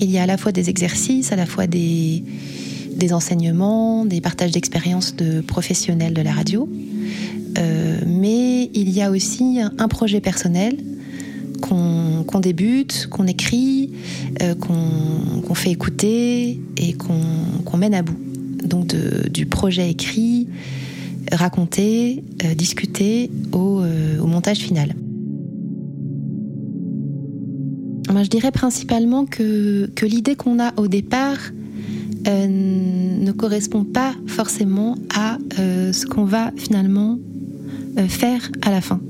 il 0.00 0.10
y 0.10 0.18
a 0.18 0.24
à 0.24 0.26
la 0.26 0.36
fois 0.36 0.52
des 0.52 0.68
exercices, 0.68 1.32
à 1.32 1.36
la 1.36 1.46
fois 1.46 1.66
des, 1.66 2.24
des 2.96 3.12
enseignements, 3.12 4.04
des 4.04 4.20
partages 4.20 4.50
d'expériences 4.50 5.14
de 5.14 5.40
professionnels 5.40 6.12
de 6.12 6.22
la 6.22 6.32
radio. 6.32 6.68
Euh, 7.58 7.98
mais 8.06 8.70
il 8.74 8.90
y 8.90 9.00
a 9.00 9.10
aussi 9.10 9.58
un 9.60 9.88
projet 9.88 10.20
personnel 10.20 10.76
qu'on 11.60 12.40
débute, 12.40 13.08
qu'on 13.10 13.26
écrit, 13.26 13.92
euh, 14.42 14.54
qu'on 14.54 15.54
fait 15.54 15.70
écouter 15.70 16.60
et 16.76 16.92
qu'on 16.94 17.76
mène 17.76 17.94
à 17.94 18.02
bout. 18.02 18.18
Donc 18.64 18.94
du 19.30 19.46
projet 19.46 19.90
écrit, 19.90 20.48
raconté, 21.32 22.24
euh, 22.44 22.54
discuté 22.54 23.30
au, 23.52 23.80
euh, 23.80 24.20
au 24.20 24.26
montage 24.26 24.58
final. 24.58 24.94
Je 28.20 28.28
dirais 28.28 28.50
principalement 28.50 29.26
que, 29.26 29.88
l'idée 30.02 30.34
qu'on 30.34 30.58
a 30.58 30.72
au 30.76 30.88
départ 30.88 31.38
ne 32.26 33.30
correspond 33.30 33.84
pas 33.84 34.12
forcément 34.26 34.96
à 35.14 35.38
ce 35.56 36.04
qu'on 36.04 36.24
va 36.24 36.50
finalement 36.56 37.18
faire 38.08 38.50
à 38.62 38.70
la 38.72 38.80
fin. 38.80 39.00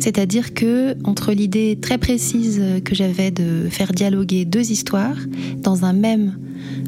C'est-à-dire 0.00 0.54
que 0.54 0.96
entre 1.04 1.32
l'idée 1.32 1.78
très 1.80 1.98
précise 1.98 2.62
que 2.84 2.94
j'avais 2.94 3.30
de 3.30 3.68
faire 3.70 3.92
dialoguer 3.92 4.44
deux 4.44 4.70
histoires 4.70 5.16
dans 5.62 5.84
un 5.84 5.92
même 5.92 6.36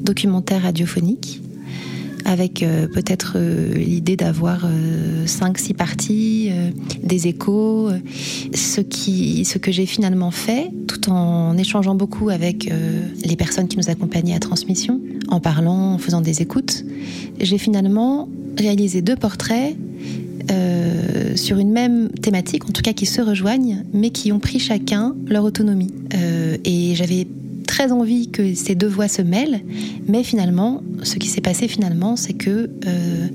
documentaire 0.03 0.63
radiophonique, 0.63 1.41
avec 2.25 2.63
euh, 2.63 2.87
peut-être 2.87 3.35
euh, 3.37 3.75
l'idée 3.75 4.17
d'avoir 4.17 4.65
euh, 4.65 5.27
cinq, 5.27 5.59
six 5.59 5.75
parties, 5.75 6.51
des 7.03 7.27
échos, 7.27 7.91
ce, 8.55 8.81
ce 8.81 9.59
que 9.59 9.73
j'ai 9.73 9.87
finalement 9.87 10.31
fait, 10.31 10.71
tout 10.87 11.11
en 11.11 11.57
échangeant 11.57 11.95
beaucoup 11.95 12.29
avec 12.31 12.71
les 13.25 13.37
personnes 13.37 13.69
qui 13.69 13.77
nous 13.77 13.91
accompagnaient 13.91 14.35
à 14.35 14.39
transmission, 14.39 15.01
en 15.29 15.41
parlant, 15.41 15.95
en 15.95 15.99
faisant 15.99 16.21
des 16.21 16.43
écoutes, 16.43 16.85
j'ai 17.41 17.59
finalement 17.59 18.29
réalisé 18.59 19.03
deux 19.03 19.17
portraits 19.17 19.77
euh, 20.51 21.37
sur 21.37 21.59
une 21.59 21.71
même 21.71 22.09
thématique, 22.09 22.69
en 22.69 22.73
tout 22.73 22.83
cas 22.83 22.93
qui 22.93 23.07
se 23.07 23.21
rejoignent, 23.21 23.85
mais 23.93 24.11
qui 24.11 24.33
ont 24.33 24.41
pris 24.41 24.59
chacun 24.59 25.15
leur 25.27 25.45
autonomie. 25.45 25.93
Euh, 26.15 26.57
et 26.65 26.95
j'avais 26.95 27.27
très 27.67 27.93
envie 27.93 28.31
que 28.31 28.55
ces 28.55 28.75
deux 28.75 28.89
voix 28.89 29.09
se 29.09 29.23
mêlent, 29.23 29.61
mais 30.09 30.25
finalement, 30.25 30.83
ce 31.03 31.17
qui 31.17 31.29
s'est 31.29 31.41
passé 31.41 31.69
finalement, 31.69 32.17
c'est 32.17 32.33
que 32.33 32.69
euh, 32.87 33.29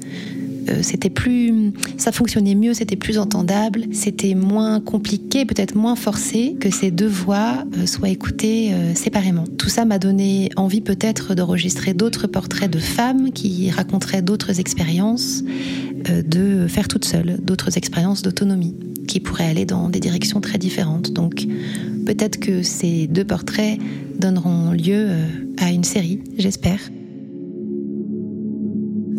c'était 0.81 1.09
plus, 1.09 1.73
ça 1.97 2.11
fonctionnait 2.11 2.55
mieux, 2.55 2.73
c'était 2.73 2.95
plus 2.95 3.17
entendable, 3.17 3.85
c'était 3.91 4.35
moins 4.35 4.79
compliqué, 4.79 5.45
peut-être 5.45 5.75
moins 5.75 5.95
forcé 5.95 6.55
que 6.59 6.69
ces 6.69 6.91
deux 6.91 7.07
voix 7.07 7.63
euh, 7.77 7.85
soient 7.85 8.09
écoutées 8.09 8.73
euh, 8.73 8.95
séparément. 8.95 9.45
Tout 9.57 9.69
ça 9.69 9.85
m'a 9.85 9.99
donné 9.99 10.49
envie 10.55 10.81
peut-être 10.81 11.35
d'enregistrer 11.35 11.93
d'autres 11.93 12.27
portraits 12.27 12.71
de 12.71 12.79
femmes 12.79 13.31
qui 13.31 13.69
raconteraient 13.69 14.21
d'autres 14.21 14.59
expériences, 14.59 15.43
euh, 16.09 16.21
de 16.21 16.67
faire 16.67 16.87
toute 16.87 17.05
seule, 17.05 17.37
d'autres 17.41 17.77
expériences 17.77 18.21
d'autonomie 18.21 18.75
qui 19.07 19.19
pourraient 19.19 19.47
aller 19.47 19.65
dans 19.65 19.89
des 19.89 19.99
directions 19.99 20.41
très 20.41 20.57
différentes. 20.57 21.11
Donc 21.13 21.45
peut-être 22.05 22.39
que 22.39 22.63
ces 22.63 23.07
deux 23.07 23.25
portraits 23.25 23.79
donneront 24.17 24.71
lieu 24.71 25.07
euh, 25.09 25.25
à 25.59 25.71
une 25.71 25.83
série, 25.83 26.21
j'espère. 26.37 26.79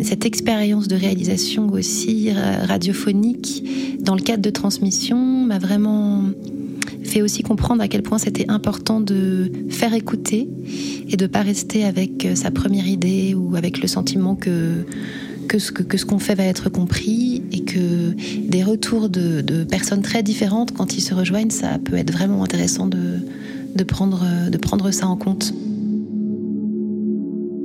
Cette 0.06 0.24
expérience 0.24 0.86
de 0.86 0.94
réalisation 0.94 1.68
aussi 1.72 2.30
ra- 2.30 2.64
radiophonique 2.64 3.64
dans 3.98 4.14
le 4.14 4.20
cadre 4.22 4.40
de 4.40 4.50
transmission 4.50 5.18
m'a 5.18 5.58
vraiment 5.58 6.22
fait 7.02 7.22
aussi 7.22 7.42
comprendre 7.42 7.82
à 7.82 7.88
quel 7.88 8.02
point 8.02 8.18
c'était 8.18 8.48
important 8.48 9.00
de 9.00 9.50
faire 9.68 9.94
écouter 9.94 10.48
et 11.08 11.16
de 11.16 11.26
pas 11.26 11.42
rester 11.42 11.84
avec 11.84 12.24
euh, 12.24 12.36
sa 12.36 12.52
première 12.52 12.86
idée 12.86 13.34
ou 13.34 13.56
avec 13.56 13.82
le 13.82 13.88
sentiment 13.88 14.36
que 14.36 14.84
que 15.48 15.58
ce 15.58 16.04
qu'on 16.04 16.18
fait 16.18 16.34
va 16.34 16.44
être 16.44 16.70
compris 16.70 17.42
et 17.50 17.62
que 17.62 18.14
des 18.48 18.62
retours 18.62 19.08
de, 19.08 19.40
de, 19.40 19.64
personnes 19.64 20.02
très 20.02 20.22
différentes 20.22 20.72
quand 20.72 20.98
ils 20.98 21.00
se 21.00 21.14
rejoignent, 21.14 21.50
ça 21.50 21.78
peut 21.78 21.96
être 21.96 22.12
vraiment 22.12 22.42
intéressant 22.42 22.86
de, 22.88 23.20
de 23.74 23.84
prendre, 23.84 24.24
de 24.50 24.58
prendre 24.58 24.90
ça 24.90 25.06
en 25.06 25.16
compte. 25.16 25.54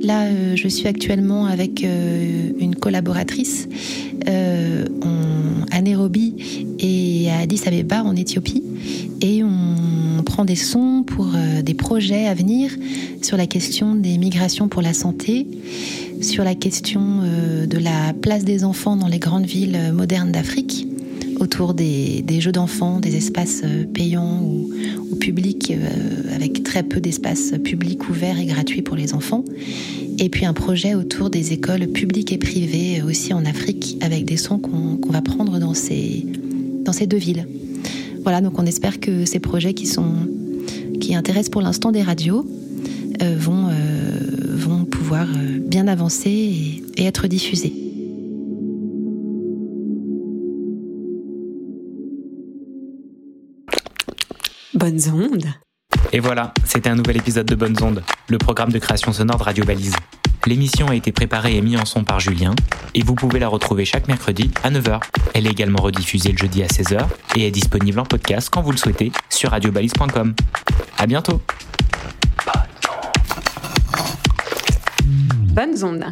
Là, 0.02 0.24
euh, 0.24 0.56
je 0.56 0.66
suis 0.66 0.88
actuellement 0.88 1.46
avec 1.46 1.84
euh, 1.84 2.50
une 2.58 2.74
collaboratrice 2.74 3.68
euh, 4.28 4.84
à 5.70 5.80
Nairobi 5.80 6.34
et 6.80 7.30
à 7.30 7.38
Addis 7.38 7.62
Abeba 7.66 8.02
en 8.02 8.16
Éthiopie. 8.16 8.64
Et 9.20 9.44
on 9.44 10.22
prend 10.24 10.44
des 10.44 10.56
sons 10.56 11.04
pour 11.06 11.28
des 11.62 11.74
projets 11.74 12.26
à 12.26 12.34
venir 12.34 12.72
sur 13.22 13.36
la 13.36 13.46
question 13.46 13.94
des 13.94 14.18
migrations 14.18 14.66
pour 14.66 14.82
la 14.82 14.92
santé, 14.92 15.46
sur 16.20 16.42
la 16.42 16.56
question 16.56 17.00
de 17.66 17.78
la 17.78 18.12
place 18.14 18.44
des 18.44 18.64
enfants 18.64 18.96
dans 18.96 19.06
les 19.06 19.20
grandes 19.20 19.46
villes 19.46 19.92
modernes 19.92 20.32
d'Afrique 20.32 20.88
autour 21.42 21.74
des, 21.74 22.24
jeux 22.40 22.52
d'enfants, 22.52 23.00
des 23.00 23.16
espaces 23.16 23.62
payants 23.92 24.40
ou, 24.42 24.70
publics, 25.20 25.72
avec 26.34 26.62
très 26.62 26.82
peu 26.82 27.00
d'espaces 27.00 27.52
publics 27.62 28.08
ouverts 28.08 28.38
et 28.40 28.46
gratuits 28.46 28.82
pour 28.82 28.96
les 28.96 29.12
enfants. 29.12 29.44
Et 30.18 30.28
puis 30.28 30.46
un 30.46 30.52
projet 30.52 30.94
autour 30.94 31.30
des 31.30 31.52
écoles 31.52 31.86
publiques 31.88 32.32
et 32.32 32.38
privées 32.38 33.00
euh, 33.00 33.06
aussi 33.06 33.32
en 33.32 33.44
Afrique 33.44 33.98
avec 34.00 34.24
des 34.24 34.36
sons 34.36 34.58
qu'on 34.58 34.98
va 35.10 35.22
prendre 35.22 35.58
dans 35.58 35.74
ces, 35.74 36.26
deux 37.06 37.16
villes. 37.16 37.46
Voilà, 38.22 38.40
donc 38.40 38.58
on 38.58 38.66
espère 38.66 39.00
que 39.00 39.24
ces 39.24 39.40
projets 39.40 39.74
qui, 39.74 39.86
sont, 39.86 40.14
qui 41.00 41.14
intéressent 41.14 41.50
pour 41.50 41.62
l'instant 41.62 41.90
des 41.90 42.02
radios 42.02 42.46
euh, 43.20 43.34
vont, 43.36 43.66
euh, 43.68 44.54
vont 44.54 44.84
pouvoir 44.84 45.26
bien 45.66 45.88
avancer 45.88 46.82
et 46.96 47.04
être 47.04 47.26
diffusés. 47.26 47.81
Bonnes 54.82 55.00
ondes 55.14 55.46
et 56.12 56.18
voilà, 56.18 56.52
c'était 56.64 56.90
un 56.90 56.96
nouvel 56.96 57.16
épisode 57.18 57.46
de 57.46 57.54
Bonnes 57.54 57.76
Ondes, 57.80 58.02
le 58.28 58.36
programme 58.36 58.72
de 58.72 58.80
création 58.80 59.12
sonore 59.12 59.36
de 59.36 59.44
Radio 59.44 59.64
Balise. 59.64 59.94
L'émission 60.44 60.88
a 60.88 60.96
été 60.96 61.12
préparée 61.12 61.56
et 61.56 61.62
mise 61.62 61.78
en 61.78 61.84
son 61.84 62.02
par 62.02 62.18
Julien, 62.18 62.52
et 62.92 63.04
vous 63.04 63.14
pouvez 63.14 63.38
la 63.38 63.46
retrouver 63.46 63.84
chaque 63.84 64.08
mercredi 64.08 64.50
à 64.64 64.70
9h. 64.70 65.00
Elle 65.34 65.46
est 65.46 65.50
également 65.50 65.80
rediffusée 65.80 66.32
le 66.32 66.38
jeudi 66.38 66.64
à 66.64 66.66
16h 66.66 67.06
et 67.36 67.46
est 67.46 67.52
disponible 67.52 68.00
en 68.00 68.04
podcast 68.04 68.48
quand 68.50 68.60
vous 68.60 68.72
le 68.72 68.76
souhaitez 68.76 69.12
sur 69.30 69.50
radiobalise.com. 69.50 70.34
À 70.98 71.06
bientôt. 71.06 71.40
Bonnes 75.06 75.84
ondes. 75.84 76.06